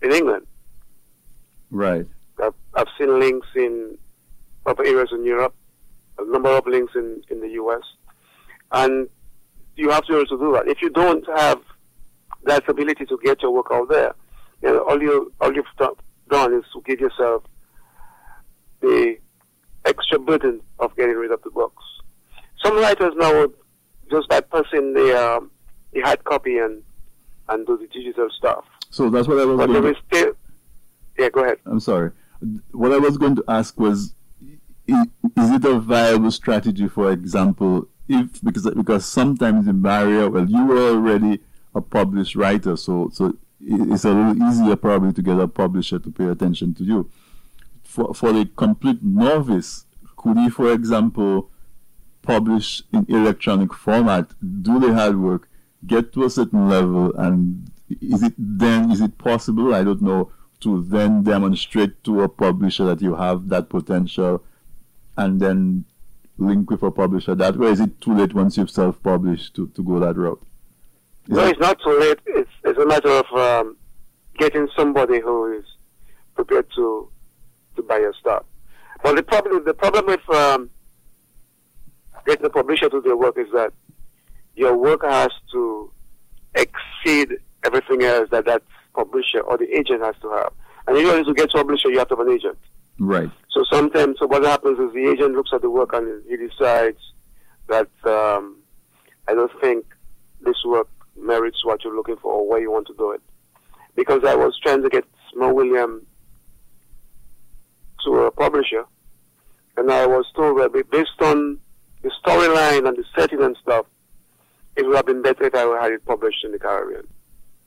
[0.01, 0.45] in England.
[1.71, 2.05] Right.
[2.41, 3.97] I've, I've seen links in
[4.65, 5.55] other areas in Europe,
[6.19, 7.81] a number of links in, in the US.
[8.75, 9.07] And
[9.77, 10.67] you have to be able to do that.
[10.67, 11.61] If you don't have
[12.43, 14.13] that ability to get your work out there,
[14.61, 15.65] you know, all you all you've
[16.29, 17.43] done is to give yourself
[18.81, 19.17] the
[19.85, 21.83] extra burden of getting rid of the books.
[22.63, 23.47] Some writers now
[24.11, 25.51] just by passing the um,
[25.93, 26.83] the hard copy and
[27.47, 28.65] and do the digital stuff.
[28.89, 29.57] So that's what I was.
[29.57, 30.33] But going there is still.
[31.17, 31.59] Yeah, go ahead.
[31.65, 32.11] I'm sorry.
[32.71, 34.13] What I was going to ask was,
[34.87, 35.07] is
[35.37, 40.89] it a viable strategy, for example, if because because sometimes in barrier, well, you were
[40.89, 41.39] already
[41.73, 46.11] a published writer, so so it's a little easier probably to get a publisher to
[46.11, 47.09] pay attention to you
[47.95, 49.85] for, for the complete novice,
[50.17, 51.49] could he, for example,
[52.21, 54.31] publish in electronic format,
[54.61, 55.47] do the hard work,
[55.87, 59.73] get to a certain level, and is it then is it possible?
[59.73, 60.31] I don't know
[60.61, 64.43] to then demonstrate to a publisher that you have that potential
[65.17, 65.85] and then
[66.37, 67.69] link with a publisher that way?
[67.69, 70.41] Is it too late once you've self published to, to go that route?
[71.25, 71.51] Is no, that...
[71.51, 72.19] it's not too late.
[72.25, 73.77] It's, it's a matter of um,
[74.37, 75.65] getting somebody who is
[76.35, 77.09] prepared to
[77.75, 78.43] to buy your stuff.
[79.03, 80.69] But the problem the problem with um,
[82.25, 83.73] getting the publisher to do the work is that
[84.55, 85.91] your work has to
[86.55, 88.63] exceed everything else that that
[88.93, 90.53] publisher or the agent has to have.
[90.87, 92.57] And usually to get publisher, you have to have an agent.
[92.99, 93.29] Right.
[93.51, 96.99] So sometimes, so what happens is the agent looks at the work and he decides
[97.67, 98.57] that um,
[99.27, 99.85] I don't think
[100.41, 100.87] this work
[101.17, 103.21] merits what you're looking for or where you want to do it.
[103.95, 106.05] Because I was trying to get Mo William
[108.05, 108.85] to a publisher,
[109.77, 111.59] and I was told that based on
[112.01, 113.85] the storyline and the setting and stuff,
[114.75, 117.07] it would have been better if I had it published in the Caribbean.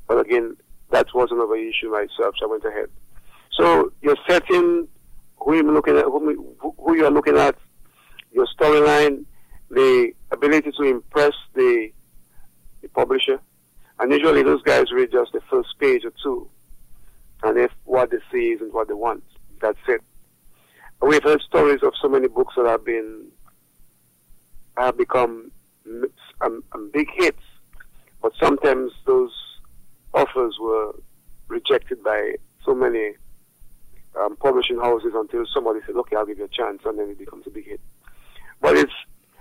[0.07, 0.57] But again,
[0.91, 2.89] that was another issue myself, so I went ahead.
[3.59, 4.89] So your setting,
[5.41, 7.57] who you're looking at, who, who you are looking at,
[8.33, 9.25] your storyline,
[9.71, 11.91] the ability to impress the,
[12.83, 13.41] the publisher,
[13.99, 16.49] and usually those guys read just the first page or two,
[17.43, 19.23] and if what they see isn't what they want,
[19.61, 20.03] that's it.
[21.01, 23.29] We've heard stories of so many books that have been
[24.77, 25.51] have become
[26.41, 27.43] um, um, big hits,
[28.23, 29.33] but sometimes those
[30.15, 30.95] offers were
[31.49, 32.35] rejected by
[32.65, 33.13] so many
[34.21, 37.19] um, publishing houses until somebody says, "Okay, I'll give you a chance," and then it
[37.19, 37.81] becomes a big hit.
[38.61, 38.93] But it's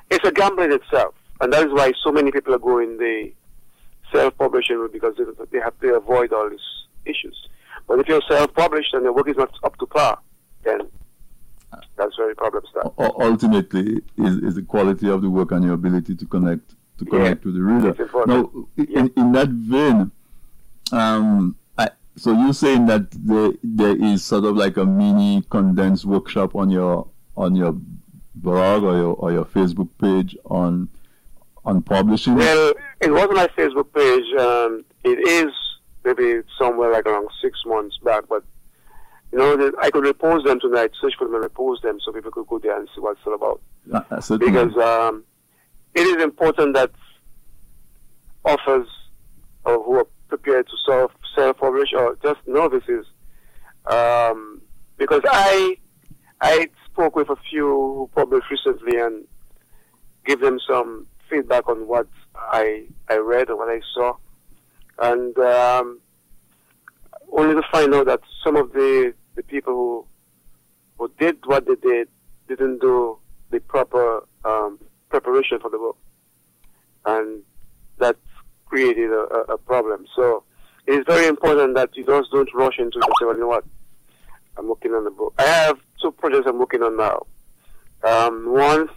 [0.09, 3.31] it's a gamble in itself, and that is why so many people are going the
[4.11, 5.15] self-publishing route because
[5.51, 6.59] they have to avoid all these
[7.05, 7.47] issues.
[7.87, 10.19] But if you're self-published and your work is not up to par,
[10.63, 10.81] then
[11.97, 12.93] that's where the problem starts.
[12.97, 17.43] Ultimately, is, is the quality of the work and your ability to connect to connect
[17.43, 18.09] yeah, with the reader.
[18.25, 18.99] Now, yeah.
[19.01, 20.11] in, in that vein,
[20.91, 21.55] um,
[22.17, 26.69] so you're saying that there, there is sort of like a mini condensed workshop on
[26.69, 27.75] your on your
[28.35, 30.89] blog or your or your Facebook page on
[31.63, 32.35] on publishing.
[32.35, 34.39] Well, it wasn't my Facebook page.
[34.39, 35.53] Um, it is
[36.03, 38.43] maybe somewhere like around six months back, but
[39.31, 42.31] you know, I could repost them tonight, search for them and repost them so people
[42.31, 43.61] could go there and see what it's all about.
[43.93, 45.23] Uh, because um,
[45.93, 46.91] it is important that
[48.43, 48.87] authors
[49.65, 53.05] who are prepared to self self publish or just novices,
[53.85, 54.61] um,
[54.97, 55.77] because I
[56.41, 59.25] I spoke with a few who published recently and
[60.25, 64.13] give them some feedback on what I I read and what I saw,
[64.99, 65.99] and um,
[67.31, 70.05] only to find out that some of the the people who
[70.97, 72.07] who did what they did
[72.47, 73.17] didn't do
[73.51, 74.79] the proper um,
[75.09, 75.97] preparation for the book,
[77.05, 77.43] and
[77.99, 78.15] that
[78.65, 80.05] created a, a, problem.
[80.15, 80.43] So
[80.87, 83.65] it is very important that you just don't rush into it well, you know what,
[84.57, 85.33] I'm working on the book.
[85.37, 87.25] I have two projects I'm working on now.
[88.03, 88.89] Um, one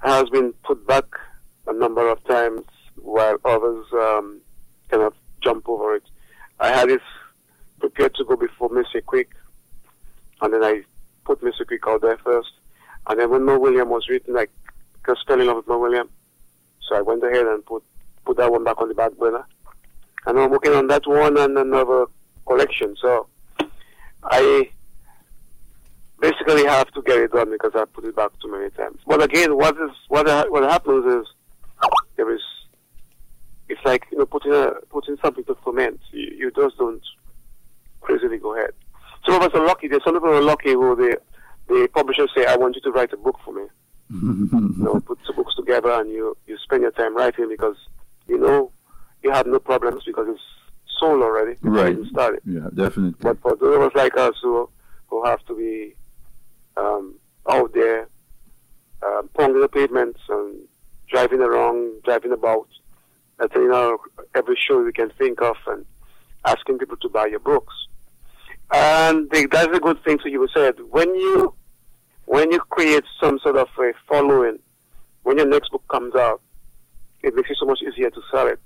[0.00, 1.04] has been put back
[1.66, 2.62] a number of times
[2.96, 4.40] while others um,
[4.88, 6.04] kind of jump over it.
[6.58, 7.02] I had this
[7.78, 9.04] prepared to go before Mr.
[9.04, 9.30] Quick,
[10.40, 10.82] and then I
[11.24, 11.66] put Mr.
[11.66, 12.50] Quick out there first.
[13.08, 14.46] And then when Mo William was written, I
[15.06, 16.08] just fell in love with Mo William.
[16.88, 17.82] So I went ahead and put,
[18.24, 19.44] put that one back on the back burner.
[20.28, 22.04] And I'm working on that one and another
[22.46, 22.94] collection.
[23.00, 23.28] So
[24.22, 24.70] I
[26.20, 29.00] basically have to get it done because I put it back too many times.
[29.06, 31.26] But again, what is what what happens is
[32.16, 32.42] there is
[33.70, 35.98] it's like you know putting a putting something to ferment.
[36.12, 37.02] You, you just don't
[38.02, 38.72] crazily go ahead.
[39.24, 39.88] Some of us are lucky.
[39.88, 41.18] There's some people are lucky who the
[41.68, 43.62] the publishers say, "I want you to write a book for me."
[44.10, 47.76] you know, put two books together and you you spend your time writing because
[48.26, 48.70] you know
[49.22, 50.40] you have no problems because it's
[50.98, 51.96] sold already right.
[51.96, 52.40] you started.
[52.44, 53.14] Yeah, definitely.
[53.20, 54.68] But for those of us like us who
[55.08, 55.94] who have to be
[56.76, 57.14] um,
[57.48, 58.08] out there,
[59.04, 60.56] um, pounding the pavements and
[61.08, 62.68] driving around, driving about,
[63.38, 63.98] attending our
[64.34, 65.84] every show we can think of, and
[66.44, 67.74] asking people to buy your books.
[68.72, 70.18] And they, that's a good thing.
[70.22, 71.54] So you said when you
[72.26, 74.58] when you create some sort of a following,
[75.22, 76.42] when your next book comes out,
[77.22, 78.60] it makes it so much easier to sell it.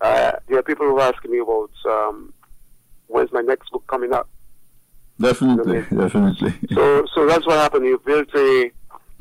[0.00, 2.32] Uh, there are people who are asking me about um,
[3.08, 4.28] when's my next book coming up.
[5.20, 6.54] Definitely, you know definitely.
[6.72, 7.84] So, so that's what happened.
[7.86, 8.70] You built a,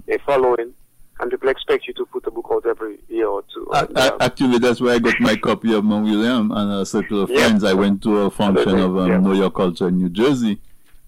[0.08, 0.74] a following,
[1.20, 3.68] and people expect you to put a book out every year or two.
[3.74, 7.24] I, I, actually, that's where I got my copy of Mo William and a circle
[7.24, 7.64] of friends.
[7.64, 10.62] I went to a function of um, Know Your Culture in New Jersey,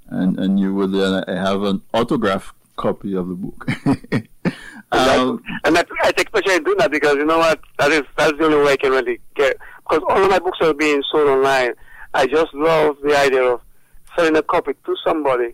[0.08, 3.68] and, and you would uh, have an autograph copy of the book.
[4.92, 7.60] um, and I, I take pleasure in doing that because you know what?
[7.78, 10.58] That is that's the only way I can really get because all of my books
[10.62, 11.74] are being sold online.
[12.14, 13.62] I just love the idea of
[14.16, 15.54] selling a copy to somebody,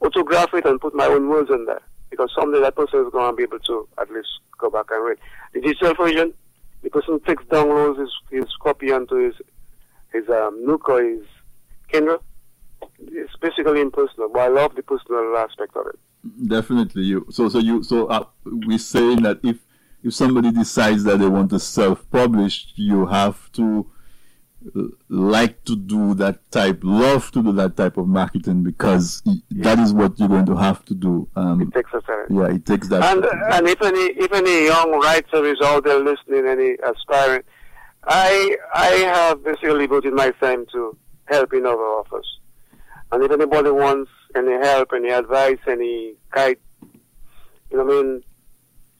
[0.00, 1.82] autograph it and put my own words in there.
[2.10, 5.04] Because someday that person is going to be able to at least go back and
[5.04, 5.18] read.
[5.54, 6.32] The digital version,
[6.82, 9.34] the person takes downloads his, his copy onto his
[10.12, 11.24] his um, Nook or his
[11.90, 12.22] Kindle.
[12.98, 15.98] It's basically impersonal, but I love the personal aspect of it.
[16.46, 17.26] Definitely, you.
[17.30, 17.82] So, so you.
[17.82, 19.58] So, uh, we're saying that if
[20.02, 23.86] if somebody decides that they want to self-publish, you have to
[25.08, 29.64] like to do that type, love to do that type of marketing because yeah.
[29.64, 31.28] that is what you're going to have to do.
[31.36, 32.36] Um, it takes a second.
[32.36, 33.02] Yeah, it takes that.
[33.02, 37.42] And and if any if any young writer is out there listening, any aspiring,
[38.04, 40.96] I I have basically devoted my time to
[41.26, 42.26] helping other authors.
[43.12, 46.58] And if anybody wants any help, any advice, any guide,
[47.70, 48.22] you know, what I mean,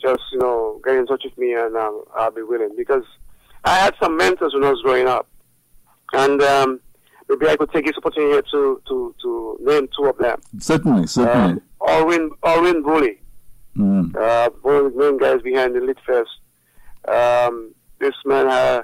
[0.01, 3.05] just you know, get in touch with me and um, I'll be willing because
[3.65, 5.29] I had some mentors when I was growing up
[6.13, 6.81] and um,
[7.29, 10.41] maybe I could take this opportunity here to, to, to name two of them.
[10.59, 11.61] Certainly, certainly.
[11.81, 13.21] Uh, Alwin, Alwin Bully,
[13.77, 14.17] mm.
[14.17, 16.29] uh, one of the main guys behind the Lit Fest.
[17.07, 18.83] Um, this man, uh,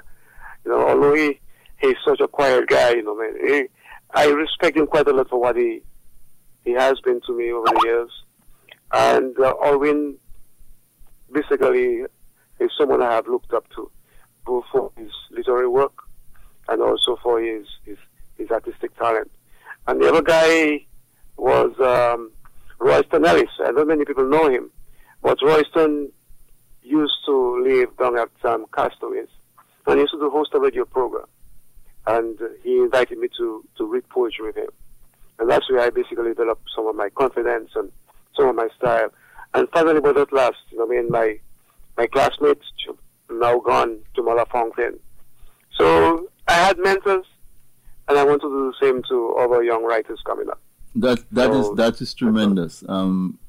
[0.65, 1.39] you know, although he,
[1.79, 3.65] he's such a quiet guy, you know, man, he,
[4.13, 5.81] I respect him quite a lot for what he
[6.65, 8.11] he has been to me over the years.
[8.93, 10.17] And uh, Alwin
[11.31, 12.03] basically
[12.59, 13.89] is someone I have looked up to,
[14.45, 15.93] both for his literary work
[16.69, 17.97] and also for his, his,
[18.37, 19.31] his artistic talent.
[19.87, 20.85] And the other guy
[21.37, 22.31] was um,
[22.79, 23.49] Royston Ellis.
[23.59, 24.69] I don't many people know him,
[25.21, 26.11] but Royston
[26.81, 29.27] used to live down at um, Castaways,
[29.87, 31.25] and he used to host a radio program.
[32.05, 34.69] And he invited me to, to read poetry with him.
[35.39, 37.91] And that's where I basically developed some of my confidence and
[38.35, 39.09] some of my style.
[39.53, 41.39] And finally, but at last, you know, I mean, my,
[41.97, 42.65] my classmates
[43.29, 44.99] now gone to Malafontaine.
[45.77, 47.25] So I had mentors,
[48.07, 50.61] and I want to do the same to other young writers coming up.
[50.95, 52.83] That that so, is that is tremendous.
[52.87, 53.39] Um,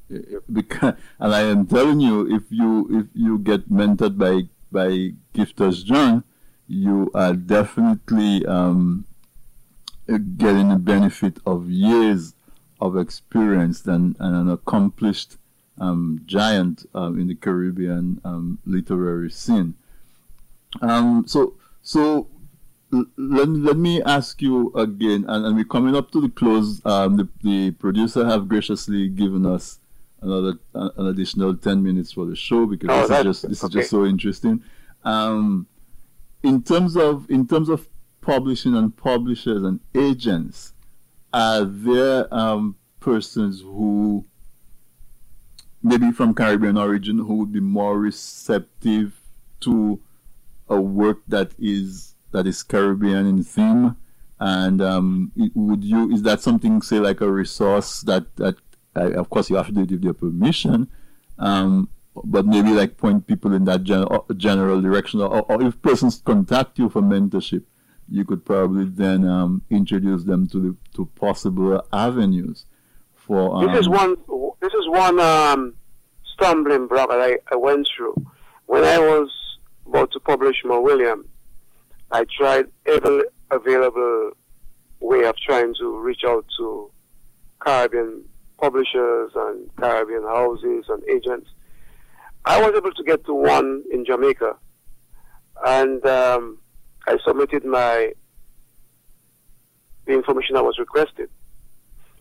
[0.53, 5.85] because, and I am telling you, if you if you get mentored by by Giftus
[5.85, 6.25] John,
[6.67, 9.05] you are definitely um,
[10.07, 12.35] getting the benefit of years
[12.81, 15.37] of experience and, and an accomplished
[15.79, 19.75] um, giant um, in the Caribbean um, literary scene.
[20.81, 22.29] Um, so so
[22.91, 26.85] let, let me ask you again, and, and we're coming up to the close.
[26.85, 29.79] Um, the, the producer have graciously given us
[30.21, 33.65] another uh, an additional ten minutes for the show because oh, this is just this
[33.65, 33.69] okay.
[33.69, 34.63] is just so interesting.
[35.05, 35.67] Um,
[36.43, 37.89] in terms of in terms of
[38.25, 40.73] publishing and publishers and agents,
[41.33, 44.25] are there um, persons who
[45.83, 49.21] maybe from Caribbean origin who would be more receptive
[49.61, 50.01] to
[50.69, 53.97] a work that is that is Caribbean in theme?
[54.41, 58.57] And um, would you is that something say like a resource that that
[58.95, 60.89] of course you have to do it with your permission,
[61.39, 61.89] um,
[62.25, 66.23] but maybe like point people in that gen- uh, general direction, or, or, if persons
[66.25, 67.65] contact you for mentorship,
[68.09, 72.67] you could probably then um, introduce them to the to possible avenues
[73.15, 73.67] for.
[73.67, 74.17] this is um, one.
[74.61, 75.75] This is one um,
[76.35, 78.15] stumbling block that I, I went through
[78.67, 79.31] when I was
[79.87, 81.29] about to publish my William.
[82.11, 84.33] I tried every available
[85.01, 86.91] way of trying to reach out to
[87.61, 88.25] Caribbean
[88.59, 91.51] publishers and Caribbean houses and agents.
[92.45, 94.57] I was able to get to one in Jamaica,
[95.65, 96.59] and um,
[97.07, 98.13] I submitted my
[100.07, 101.31] the information I was requested.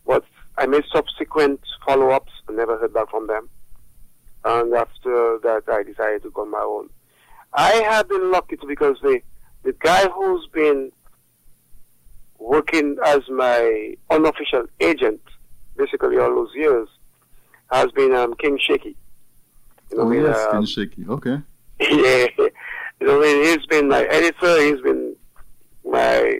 [0.06, 0.24] But
[0.58, 3.50] I made subsequent follow-ups and never heard back from them.
[4.46, 6.90] And after that, I decided to go on my own.
[7.54, 9.24] I have been lucky because they
[9.64, 10.92] the guy who's been
[12.38, 15.22] working as my unofficial agent,
[15.78, 16.90] basically all those years,
[17.72, 18.98] has been um, King Shaky.
[19.92, 21.06] You know, oh, yes, um, King Shaky.
[21.08, 21.38] Okay.
[21.80, 22.28] Yeah.
[23.04, 24.62] You know, he's been my editor.
[24.62, 25.14] He's been
[25.84, 26.40] my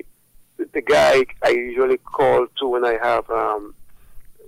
[0.72, 3.76] the guy I usually call to when I have um,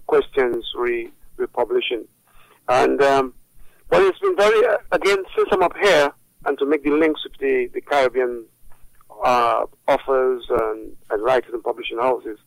[0.07, 2.05] questions re republishing.
[2.69, 3.33] And um,
[3.89, 6.13] but it's been very uh, again since I'm up here
[6.45, 8.45] and to make the links with the, the Caribbean
[9.25, 12.39] uh, offers and, and writers and publishing houses,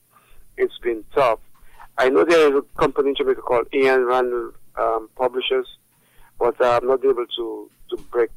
[0.56, 1.40] it's been tough.
[1.98, 5.66] I know there is a company in Jamaica called Ian Randle um, Publishers,
[6.38, 8.30] but I'm not able to to break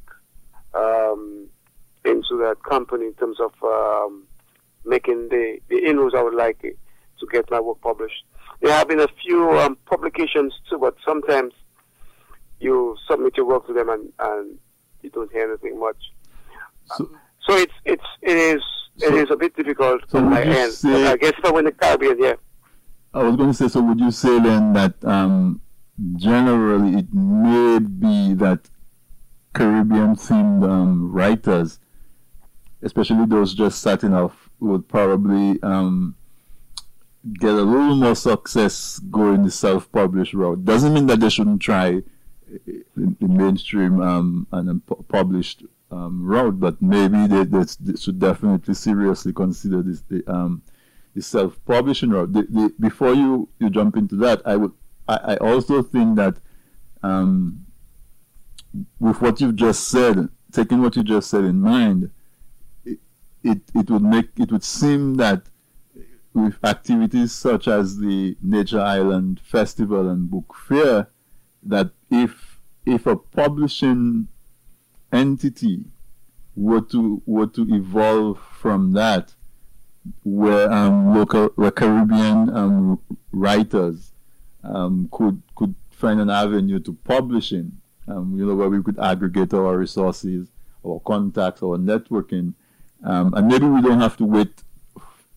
[0.74, 1.48] um,
[2.04, 4.24] into that company in terms of um,
[4.84, 8.24] making the, the inroads I would like to get my work published.
[8.60, 11.52] There have been a few um, publications too, but sometimes
[12.60, 14.58] you submit your work to them and, and
[15.02, 15.96] you don't hear anything much.
[16.96, 17.10] So,
[17.46, 18.62] so it's it's it is
[18.96, 20.72] so, it is a bit difficult so on my end.
[20.72, 22.34] Say, I guess if I win the Caribbean, yeah.
[23.14, 25.60] I was going to say, so would you say then that um,
[26.16, 28.68] generally it may be that
[29.52, 31.78] Caribbean themed um, writers,
[32.82, 36.14] especially those just starting off, would probably um,
[37.34, 40.64] get a little more success going the self-published route.
[40.64, 42.02] Doesn't mean that they shouldn't try
[42.96, 49.32] the, mainstream um, and published um, route, but maybe they, they, they, should definitely seriously
[49.32, 50.62] consider this the, um,
[51.14, 52.32] the self-publishing route.
[52.32, 54.72] The, the, before you, you jump into that, I would
[55.08, 56.36] I, I also think that
[57.02, 57.66] um,
[58.98, 62.10] with what you've just said, taking what you just said in mind,
[62.84, 62.98] it,
[63.42, 65.42] it, it would make it would seem that
[66.34, 71.08] with activities such as the Nature Island Festival and Book Fair,
[71.62, 74.28] that if if a publishing
[75.12, 75.84] entity
[76.56, 79.34] were to were to evolve from that,
[80.24, 83.00] where um, local where Caribbean um,
[83.32, 84.12] writers
[84.64, 89.54] um, could could find an avenue to publishing, um, you know, where we could aggregate
[89.54, 90.48] our resources,
[90.86, 92.54] our contacts, our networking,
[93.04, 94.62] um, and maybe we don't have to wait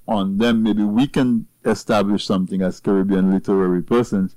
[0.07, 0.63] on them.
[0.63, 4.35] Maybe we can establish something as Caribbean literary persons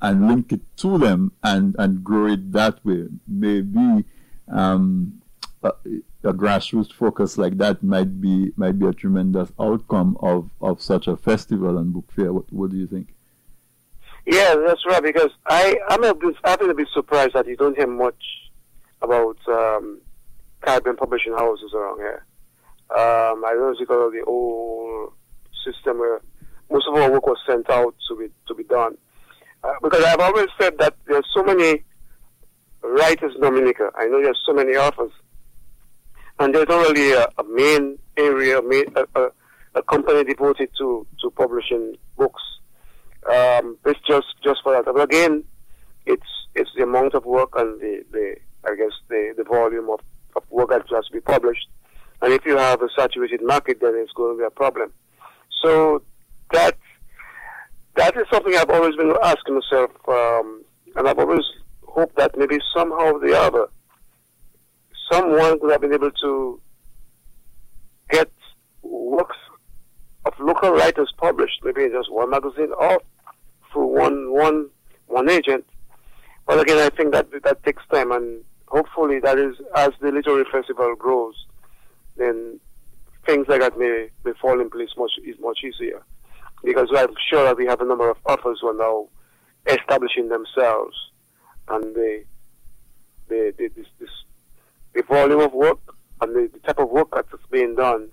[0.00, 3.06] and link it to them and, and grow it that way.
[3.26, 4.04] Maybe
[4.48, 5.22] um,
[5.62, 5.72] a,
[6.24, 11.06] a, grassroots focus like that might be might be a tremendous outcome of, of such
[11.06, 12.32] a festival and book fair.
[12.32, 13.13] What, what do you think?
[14.26, 15.02] Yeah, that's right.
[15.02, 18.22] Because I I'm a bit, been a bit surprised that you don't hear much
[19.02, 20.00] about um,
[20.62, 22.24] Caribbean publishing houses around here.
[22.90, 25.12] Um, I don't know because of the old
[25.64, 26.20] system where
[26.70, 28.96] most of our work was sent out to be to be done.
[29.62, 31.84] Uh, because I've always said that there's so many
[32.82, 33.90] writers in Dominica.
[33.96, 35.12] I know there's so many authors,
[36.38, 39.30] and there's not really a, a main area, main, a, a,
[39.76, 42.42] a, company devoted to, to publishing books.
[43.30, 44.84] Um, it's just just for that.
[44.84, 45.44] But again,
[46.06, 50.00] it's it's the amount of work and the, the I guess the, the volume of,
[50.36, 51.68] of work that has to be published.
[52.22, 54.92] And if you have a saturated market, then it's going to be a problem.
[55.62, 56.02] So
[56.52, 56.76] that
[57.96, 60.64] that is something I've always been asking myself, um,
[60.96, 61.44] and I've always
[61.82, 63.66] hoped that maybe somehow or the other,
[65.10, 66.60] someone could have been able to
[68.10, 68.30] get
[68.82, 69.36] works
[70.24, 73.00] of local writers published, maybe in just one magazine or
[73.74, 74.70] through one one
[75.08, 75.66] one agent.
[76.46, 80.44] But again, I think that that takes time, and hopefully, that is as the literary
[80.50, 81.34] festival grows,
[82.16, 82.60] then
[83.26, 86.02] things like that may, may fall in place much is much easier
[86.62, 89.08] because I'm sure that we have a number of authors who are now
[89.66, 90.96] establishing themselves,
[91.68, 92.24] and the
[93.28, 94.10] the, the this, this
[94.94, 95.78] the volume of work
[96.20, 98.08] and the, the, type of work that's being done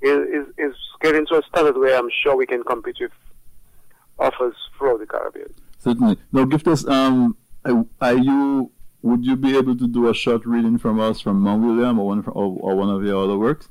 [0.00, 3.10] is, is, is getting to a standard where I'm sure we can compete with
[4.20, 5.52] authors throughout the Caribbean.
[5.78, 6.18] Certainly.
[6.32, 7.36] Now, Giftus, um,
[8.00, 8.70] are you
[9.02, 12.06] would you be able to do a short reading from us from Mount William or
[12.06, 13.68] one from, or, or one of your other works?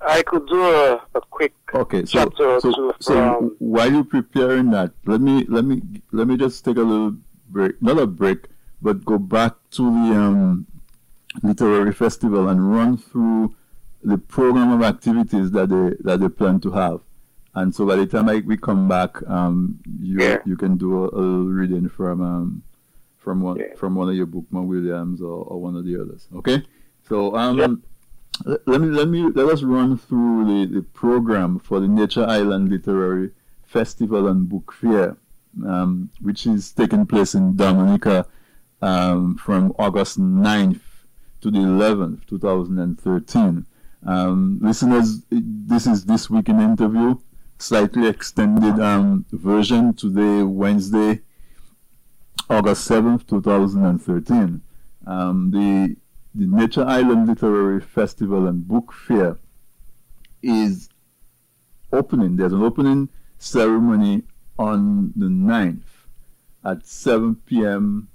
[0.00, 2.04] I could do a, a quick okay.
[2.04, 6.76] So, so, so while you're preparing that, let me let me let me just take
[6.76, 7.16] a little
[7.48, 8.46] break, not a break,
[8.80, 10.66] but go back to the um,
[11.42, 13.56] literary festival and run through
[14.04, 17.00] the program of activities that they that they plan to have.
[17.56, 20.38] And so by the time I, we come back, um, you yeah.
[20.46, 22.62] you can do a, a reading from um,
[23.18, 23.74] from one yeah.
[23.74, 26.28] from one of your Bookman Williams or, or one of the others.
[26.36, 26.62] Okay.
[27.08, 27.58] So um.
[27.58, 27.70] Yep
[28.44, 32.68] let me let me let us run through the, the program for the Nature Island
[32.68, 33.30] Literary
[33.64, 35.16] Festival and Book Fair,
[35.66, 38.26] um, which is taking place in Dominica
[38.82, 40.80] um, from August 9th
[41.40, 43.66] to the 11th, 2013.
[44.06, 47.16] Um, listeners, this is this week in interview,
[47.58, 51.20] slightly extended um, version today, Wednesday,
[52.48, 54.62] August 7th, 2013.
[55.06, 55.96] Um, the
[56.34, 59.38] the Nature Island Literary Festival and Book Fair
[60.42, 60.90] is
[61.90, 62.36] opening.
[62.36, 64.22] There's an opening ceremony
[64.58, 65.80] on the 9th
[66.62, 68.08] at 7 p.m.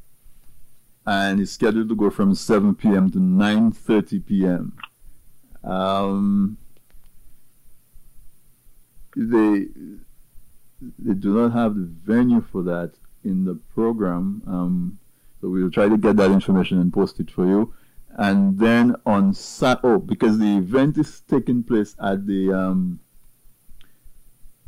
[1.05, 3.09] and it's scheduled to go from 7 p.m.
[3.11, 4.77] to 9:30 p.m.
[5.63, 6.57] Um,
[9.15, 9.67] they
[10.97, 12.93] they do not have the venue for that
[13.23, 14.99] in the program, um,
[15.39, 17.73] so we will try to get that information and post it for you
[18.17, 22.99] and then on Sat oh because the event is taking place at the um,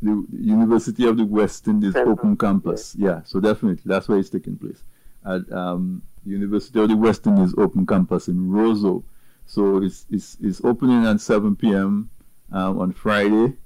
[0.02, 2.94] the University of the West Indies Open Campus.
[2.94, 3.08] Yeah.
[3.08, 4.82] yeah, so definitely that's where it's taking place
[5.26, 9.02] at um, University of the West Indies Open Campus in Roseau.
[9.46, 12.10] So it's it's, it's opening at 7 p.m.
[12.52, 13.56] Um, on Friday,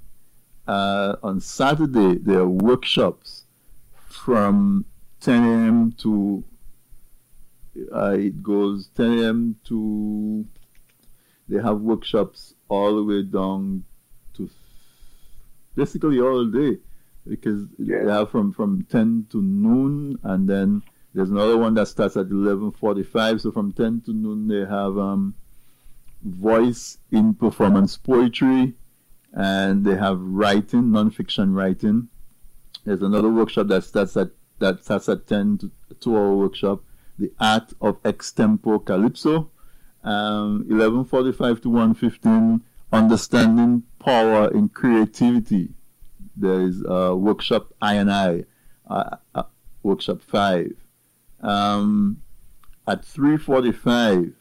[0.69, 3.45] uh, on Saturday there are workshops
[4.07, 4.85] from
[5.21, 5.91] 10 a.m.
[5.93, 6.43] to
[7.93, 9.55] uh, it goes 10 a.m.
[9.65, 10.45] to
[11.47, 13.83] they have workshops all the way down
[14.35, 14.49] to
[15.75, 16.77] basically all day
[17.27, 18.03] because Yeah.
[18.05, 22.27] they have from from 10 to noon and then there's another one that starts at
[22.29, 25.33] 11:45 so from 10 to noon they have um
[26.21, 28.75] voice in performance poetry
[29.33, 32.07] and they have writing non-fiction writing
[32.85, 36.81] there's another workshop that starts at that starts at 10 to 2 hour workshop
[37.17, 39.49] the art of extempo calypso
[40.03, 42.61] um 11:45 to 1:15
[42.91, 45.69] understanding power in creativity
[46.39, 48.45] there is uh, workshop I and I,
[48.89, 49.43] uh, uh,
[49.83, 50.73] workshop five.
[51.41, 52.21] Um,
[52.87, 54.33] at 3:45,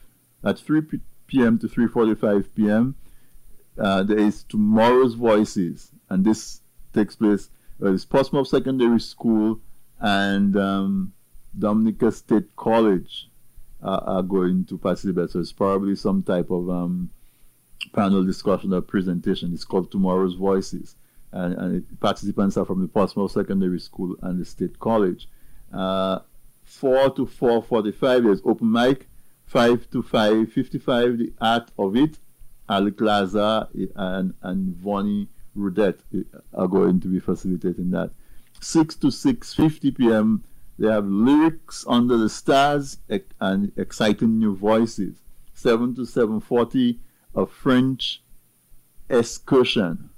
[0.44, 0.82] at 3
[1.26, 1.58] p.m.
[1.58, 2.94] to 3:45 p.m.,
[3.78, 6.60] uh, there is tomorrow's voices, and this
[6.92, 7.50] takes place.
[7.82, 9.60] Uh, it's Portsmouth Secondary School
[10.00, 11.12] and um,
[11.56, 13.28] Dominica State College
[13.82, 15.30] uh, are going to participate.
[15.30, 17.10] So it's probably some type of um,
[17.92, 19.52] panel discussion or presentation.
[19.52, 20.96] It's called Tomorrow's Voices
[21.32, 25.28] and, and it, participants are from the Portsmouth Secondary School and the State College.
[25.72, 26.20] Uh,
[26.64, 29.08] 4 to 4.45 there's open mic.
[29.46, 32.18] 5 to 5.55 the art of it.
[32.68, 35.28] Alick Lazare and, and Vonnie
[36.54, 38.10] are going to be facilitating that.
[38.60, 40.44] 6 to 6.50 p.m.
[40.78, 42.98] they have lyrics under the stars
[43.40, 45.16] and exciting new voices.
[45.54, 46.98] 7 to 7.40
[47.34, 48.22] a French
[49.08, 50.10] excursion.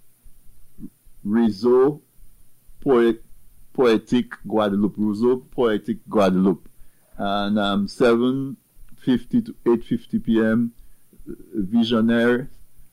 [1.22, 2.00] Rizzo
[2.80, 3.22] Poet,
[3.72, 4.96] Poetic Guadeloupe.
[4.96, 6.68] Rousseau Poetic Guadeloupe.
[7.18, 10.72] And um, 7.50 to 8.50 p.m.
[11.54, 12.48] Visionnaire.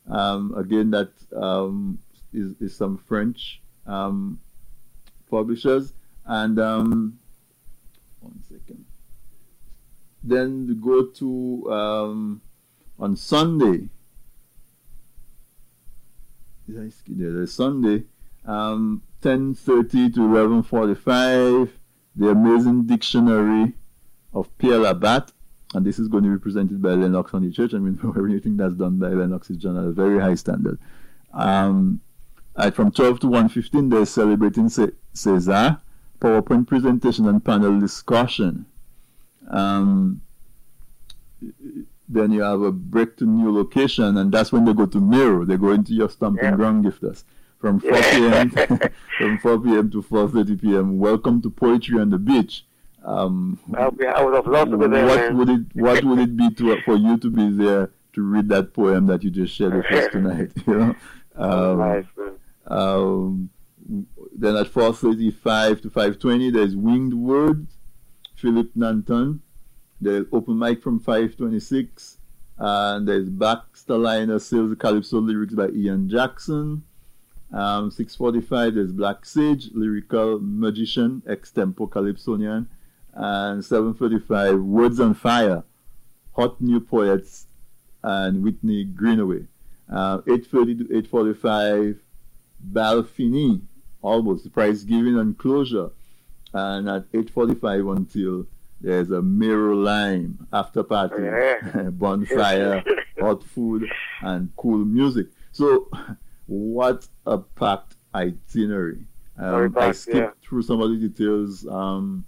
[0.10, 2.00] Um, again, that um,
[2.34, 4.40] is, is some French um,
[5.30, 5.94] publishers.
[6.26, 7.20] And um,
[8.20, 8.86] one second.
[10.24, 12.42] Then go to um,
[13.00, 13.90] on Sunday.
[16.68, 17.32] Did I skip there?
[17.32, 18.04] There's Sunday
[18.48, 21.70] um, 10.30 to 11.45,
[22.16, 23.74] the amazing dictionary
[24.34, 25.32] of Père Labat,
[25.74, 27.74] and this is going to be presented by Lennox Honychurch.
[27.74, 30.80] I mean, everything that's done by Lennox is done at a very high standard.
[31.34, 32.02] Um,
[32.56, 35.80] at from 12 to 1.15, they're celebrating Ce- Césaire,
[36.20, 38.66] PowerPoint presentation and panel discussion.
[39.50, 40.22] Um,
[42.10, 45.46] then you have a break to new location, and that's when they go to Mero.
[45.46, 46.56] They go into your stomping Yeah.
[46.56, 47.24] ground Giftus
[47.60, 48.50] from 4 p.m.
[49.18, 49.92] from 4 p.m.
[49.92, 50.98] to 4:30 p.m.
[51.00, 52.66] Welcome to Poetry on the Beach.
[53.04, 55.38] Um, I would have loved to be there, what man.
[55.38, 58.74] would it What would it be to for you to be there to read that
[58.74, 60.52] poem that you just shared with us tonight?
[60.68, 60.96] You know.
[61.36, 62.06] Um, nice,
[62.66, 63.50] um,
[64.36, 67.76] then at 4.35 to 5.20, there's Winged Words,
[68.36, 69.40] Philip Nanton.
[70.02, 72.18] There's open mic from 5.26.
[72.60, 76.84] And there's Baxter Liner Sales Calypso lyrics by Ian Jackson.
[77.54, 82.68] Um, 6.45, there's Black Sage, Lyrical Magician, Extempo Calypsonian.
[83.20, 85.64] And 7.35, Words on Fire,
[86.34, 87.48] Hot New Poets,
[88.04, 89.48] and Whitney Greenaway.
[89.92, 91.98] Uh, 8.30 to 8.45,
[92.72, 93.62] Balfini,
[94.04, 95.90] almost prize giving and closure.
[96.54, 98.46] And at 8.45 until
[98.82, 101.90] there's a mirror lime after party, Yeah.
[101.92, 102.84] bonfire,
[103.20, 103.90] hot food,
[104.22, 105.28] and cool music.
[105.52, 105.90] So,
[106.46, 109.06] what a packed itinerary.
[109.40, 110.48] Um, I skipped yeah.
[110.48, 112.26] through some of the details um,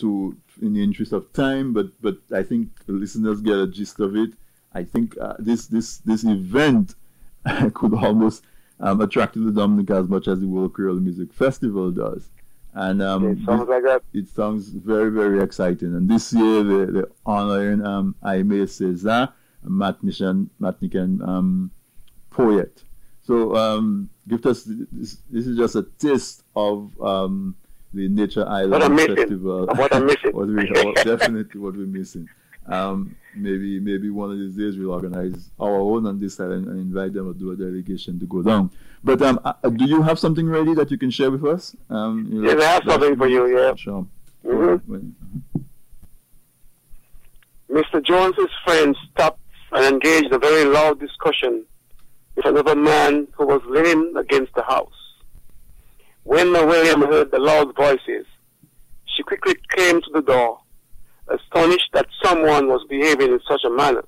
[0.00, 4.00] to in the interest of time, but but I think the listeners get a gist
[4.00, 4.34] of it.
[4.72, 6.94] I think uh, this this this event
[7.74, 8.44] could almost
[8.80, 12.30] um, attract the Dominica as much as the World Creole Music Festival does,
[12.74, 14.02] and um, it sounds like that.
[14.12, 15.94] it sounds very, very exciting.
[15.94, 19.32] And this year, they're, they're honoring um, Aimé Césaire,
[19.64, 21.70] a Matnician, Matnican um,
[22.30, 22.84] poet.
[23.22, 27.56] So, um, give us this, this is just a taste of um,
[27.92, 29.66] the Nature Island What Festival.
[29.66, 30.30] What I'm missing.
[30.32, 32.28] what we, what- definitely what we're missing.
[32.66, 36.68] Um, maybe maybe one of these days we'll organize our own on this side and,
[36.68, 38.70] invite them or do a delegation to go down.
[39.02, 41.74] But um, uh, do you have something ready that you can share with us?
[41.88, 43.74] Um, you Yes, I have something for you, yeah.
[43.74, 44.06] Sure.
[44.44, 44.82] Mhm.
[44.86, 45.16] When-
[47.70, 48.04] Mr.
[48.04, 49.40] Jones's friend stopped
[49.72, 51.64] and engaged a very loud discussion
[52.34, 54.92] with another man who was leaning against the house.
[56.24, 58.26] When William heard the loud voices,
[59.04, 60.60] she quickly came to the door,
[61.28, 64.04] astonished that someone was behaving in such a manner.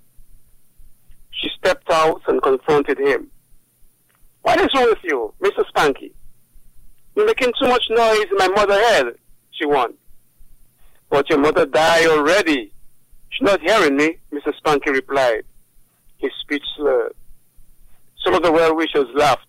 [1.30, 3.30] She stepped out and confronted him.
[4.42, 5.64] What is wrong with you, Mr.
[5.74, 6.12] Spanky?
[7.16, 9.06] You're making too much noise in my mother's head,
[9.50, 9.94] she won.
[11.10, 12.72] But your mother died already.
[13.30, 14.52] She's not hearing me, Mr.
[14.62, 15.44] Spanky replied,
[16.18, 17.14] his speech slurred.
[18.24, 19.46] Some of the well-wishers laughed.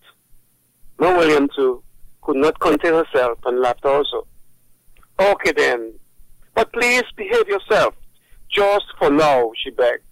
[0.99, 1.82] Ma William, too,
[2.23, 4.27] could not contain herself and laughed also.
[5.19, 5.93] Okay then,
[6.55, 7.93] but please behave yourself,
[8.49, 10.03] just for now, she begged.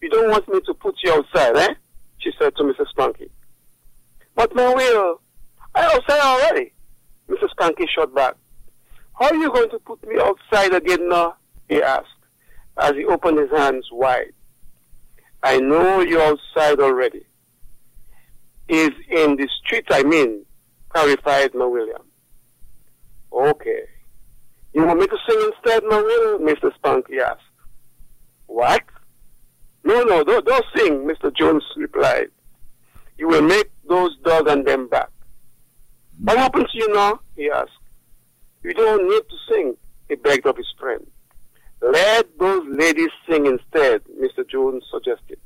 [0.00, 1.74] You don't want me to put you outside, eh?
[2.18, 2.86] She said to Mrs.
[2.96, 3.28] Spanky.
[4.34, 5.20] But my will,
[5.74, 6.72] I outside already,
[7.28, 7.48] Mrs.
[7.58, 8.34] Spanky shot back.
[9.18, 11.36] How are you going to put me outside again now?
[11.68, 12.08] he asked,
[12.78, 14.32] as he opened his hands wide.
[15.42, 17.24] I know you're outside already.
[18.68, 20.44] Is in the street, I mean,
[20.90, 22.02] clarified Ma William.
[23.32, 23.82] Okay.
[24.72, 26.46] You want me to sing instead, Ma William?
[26.46, 26.70] Mr.
[26.78, 27.40] Spanky asked.
[28.46, 28.82] What?
[29.84, 31.34] No, no, don't, don't sing, Mr.
[31.34, 32.28] Jones replied.
[33.16, 35.08] You will make those dogs and them back.
[36.22, 37.20] What happens to you now?
[37.36, 37.70] he asked.
[38.62, 39.76] You don't need to sing,
[40.08, 41.06] he begged of his friend.
[41.80, 44.46] Let those ladies sing instead, Mr.
[44.48, 45.38] Jones suggested.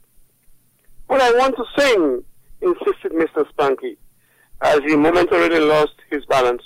[1.09, 2.25] But I want to sing,
[2.61, 3.47] insisted Mr.
[3.53, 3.97] Spanky,
[4.63, 6.63] as he momentarily lost his balance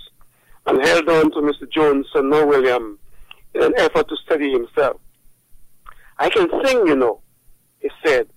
[0.67, 1.71] and held on to Mr.
[1.71, 2.99] Jones and no William
[3.55, 5.01] in an effort to steady himself.
[6.19, 7.21] I can sing, you know,
[7.81, 8.29] he said,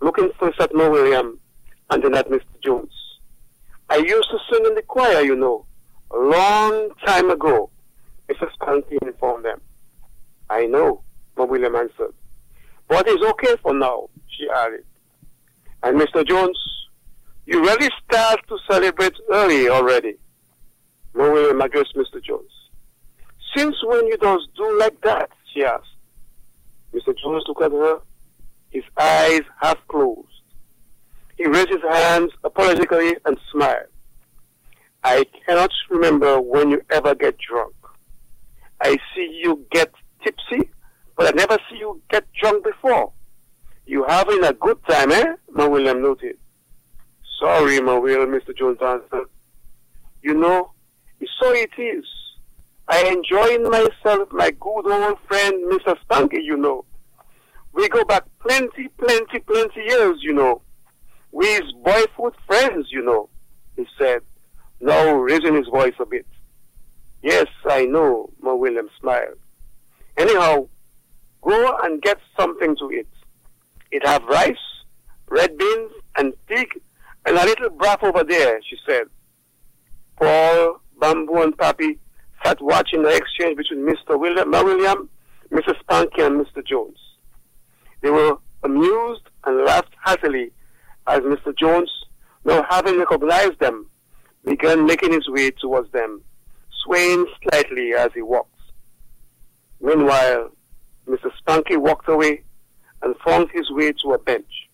[0.00, 1.38] looking first at Ma William
[1.90, 2.44] and then at Mr.
[2.62, 2.92] Jones.
[3.88, 5.66] I used to sing in the choir, you know,
[6.10, 7.70] a long time ago,
[8.28, 8.50] Mrs.
[8.60, 9.60] Spanky informed them.
[10.48, 11.02] I know,
[11.36, 12.14] Ma William answered.
[12.88, 14.84] But it's okay for now, she added.
[15.82, 16.26] And Mr.
[16.26, 16.58] Jones,
[17.46, 20.16] you really start to celebrate early already.
[21.14, 22.22] Ma William addressed Mr.
[22.22, 22.50] Jones.
[23.54, 25.30] Since when you don't do like that?
[25.52, 25.84] she asked.
[26.94, 27.14] Mr.
[27.18, 28.00] Jones looked at her,
[28.70, 30.28] his eyes half closed.
[31.36, 33.86] He raised his hands apologetically and smiled.
[35.04, 37.74] I cannot remember when you ever get drunk.
[38.80, 39.90] I see you get
[40.22, 40.70] tipsy,
[41.16, 43.12] but I never see you get drunk before.
[43.86, 45.34] You having a good time, eh?
[45.50, 46.38] Ma William noted.
[47.42, 48.56] Sorry, Ma Will, Mr.
[48.56, 49.26] Jones answered.
[50.22, 50.70] You know,
[51.40, 52.04] so it is.
[52.86, 55.96] I enjoying myself, my good old friend, Mr.
[56.04, 56.84] Spanky, you know.
[57.72, 60.62] We go back plenty, plenty, plenty years, you know.
[61.32, 63.28] We's boyhood friends, you know,
[63.74, 64.20] he said,
[64.80, 66.26] now raising his voice a bit.
[67.24, 69.38] Yes, I know, Ma William smiled.
[70.16, 70.68] Anyhow,
[71.40, 73.08] go and get something to eat.
[73.90, 74.54] It have rice,
[75.28, 76.80] red beans, and pig,
[77.26, 79.04] and a little broth over there, she said.
[80.16, 81.98] Paul, Bamboo, and Pappy
[82.44, 84.18] sat watching the exchange between Mr.
[84.18, 85.08] William, William,
[85.50, 85.76] Mrs.
[85.84, 86.64] Spanky, and Mr.
[86.64, 86.98] Jones.
[88.00, 90.52] They were amused and laughed heartily
[91.06, 91.56] as Mr.
[91.56, 91.90] Jones,
[92.44, 93.86] now having recognized them,
[94.44, 96.22] began making his way towards them,
[96.84, 98.48] swaying slightly as he walked.
[99.80, 100.50] Meanwhile,
[101.08, 101.30] Mr.
[101.40, 102.42] Spanky walked away
[103.02, 104.68] and found his way to a bench.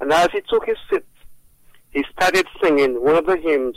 [0.00, 1.04] And as he took his seat,
[1.94, 3.76] he started singing one of the hymns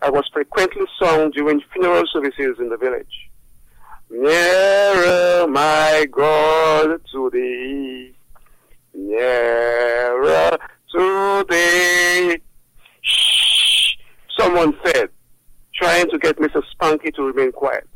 [0.00, 3.28] that was frequently sung during funeral services in the village.
[4.10, 8.14] Nearer, my God, to thee,
[8.94, 10.58] nearer
[10.92, 12.38] to thee.
[13.02, 13.96] Shh,
[14.38, 15.10] someone said,
[15.74, 16.62] trying to get Mr.
[16.74, 17.86] Spanky to remain quiet.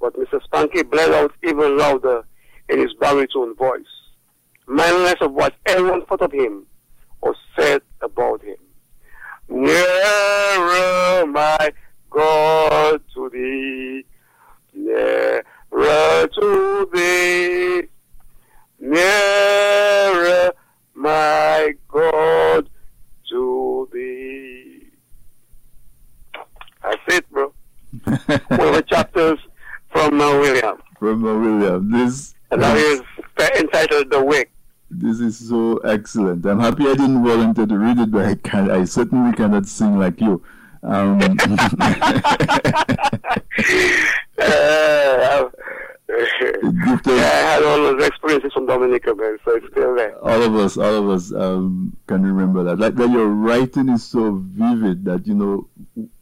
[0.00, 0.40] But Mr.
[0.48, 2.24] Spanky bled out even louder
[2.70, 3.82] in his baritone voice,
[4.66, 6.66] mindless of what everyone thought of him
[7.20, 8.56] or said about him.
[9.48, 11.72] Nearer, my
[12.10, 14.04] God, to thee,
[14.74, 17.88] nearer to thee,
[18.78, 20.52] nearer,
[20.94, 22.68] my God,
[23.30, 24.82] to thee.
[26.82, 27.52] That's it, bro.
[28.04, 29.38] One of the chapters
[29.90, 30.76] from uh, William.
[30.98, 31.90] From uh, William.
[31.90, 33.02] This And that is
[33.58, 34.52] entitled The Wick.
[34.90, 36.46] This is so excellent.
[36.46, 39.98] I'm happy I didn't volunteer to read it, but I can I certainly cannot sing
[39.98, 40.42] like you.
[40.82, 41.18] Um,
[44.40, 45.50] Uh,
[46.10, 50.16] I had all those experiences from Dominica, man, so it's still there.
[50.24, 52.78] all of us, all of us um, can remember that.
[52.78, 55.68] Like that, your writing is so vivid that you know,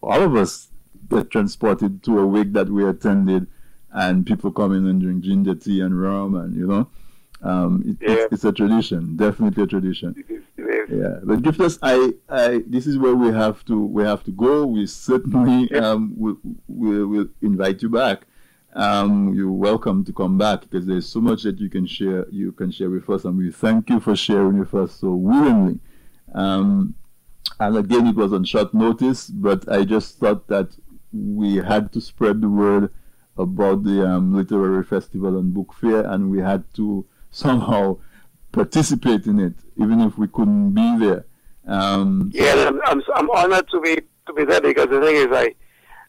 [0.02, 0.68] all of us
[1.08, 3.46] get transported to a wake that we attended,
[3.92, 6.88] and people come in and drink ginger tea and rum, and you know,
[7.42, 8.14] um, it, Yeah.
[8.24, 10.14] it's, it's a tradition, definitely a tradition.
[10.16, 10.98] It is, it is.
[11.00, 14.66] Yeah, but Giftus, I, I, this is where we have to, we have to go.
[14.66, 18.26] We certainly, um, will, will, will invite you back.
[18.74, 22.52] Um, you're welcome to come back because there's so much that you can share, you
[22.52, 25.78] can share with us, and we thank you for sharing with us so willingly.
[26.34, 26.94] Um,
[27.58, 30.76] and again, it was on short notice, but I just thought that
[31.12, 32.92] we had to spread the word
[33.38, 37.06] about the um, literary festival and book fair, and we had to
[37.36, 37.98] somehow
[38.52, 41.26] participate in it, even if we couldn't be there.
[41.66, 45.28] Um, yeah, I'm, I'm, I'm honored to be to be there because the thing is,
[45.30, 45.54] I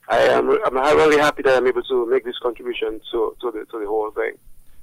[0.07, 3.65] I am I'm really happy that I'm able to make this contribution to to the
[3.71, 4.33] to the whole thing.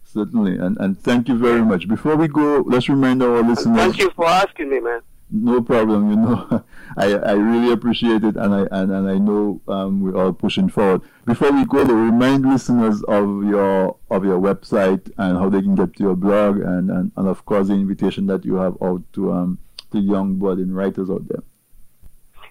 [0.05, 1.89] Certainly, and and thank you very much.
[1.89, 3.67] Before we go, let's remind our listeners.
[3.67, 5.01] And thank you for asking me, man.
[5.37, 6.11] No problem.
[6.11, 6.65] You know,
[6.97, 10.69] I, I really appreciate it, and I and, and I know um, we're all pushing
[10.69, 11.03] forward.
[11.27, 15.75] Before we go, though, remind listeners of your of your website and how they can
[15.75, 19.03] get to your blog, and, and, and of course the invitation that you have out
[19.15, 19.59] to um
[19.91, 21.43] to young budding writers out there.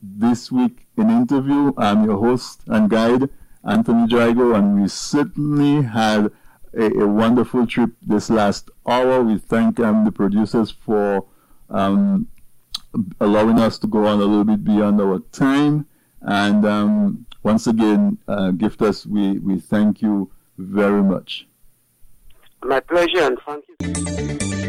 [0.02, 1.74] this week in interview.
[1.78, 3.30] I'm your host and guide,
[3.64, 6.32] Anthony Drago, and we certainly had
[6.74, 9.22] a, a wonderful trip this last hour.
[9.22, 11.26] We thank um, the producers for
[11.70, 12.28] um,
[13.20, 15.86] allowing us to go on a little bit beyond our time.
[16.22, 21.48] And um, once again, uh, Giftus, we, we thank you very much.
[22.64, 24.61] My pleasure and thank you.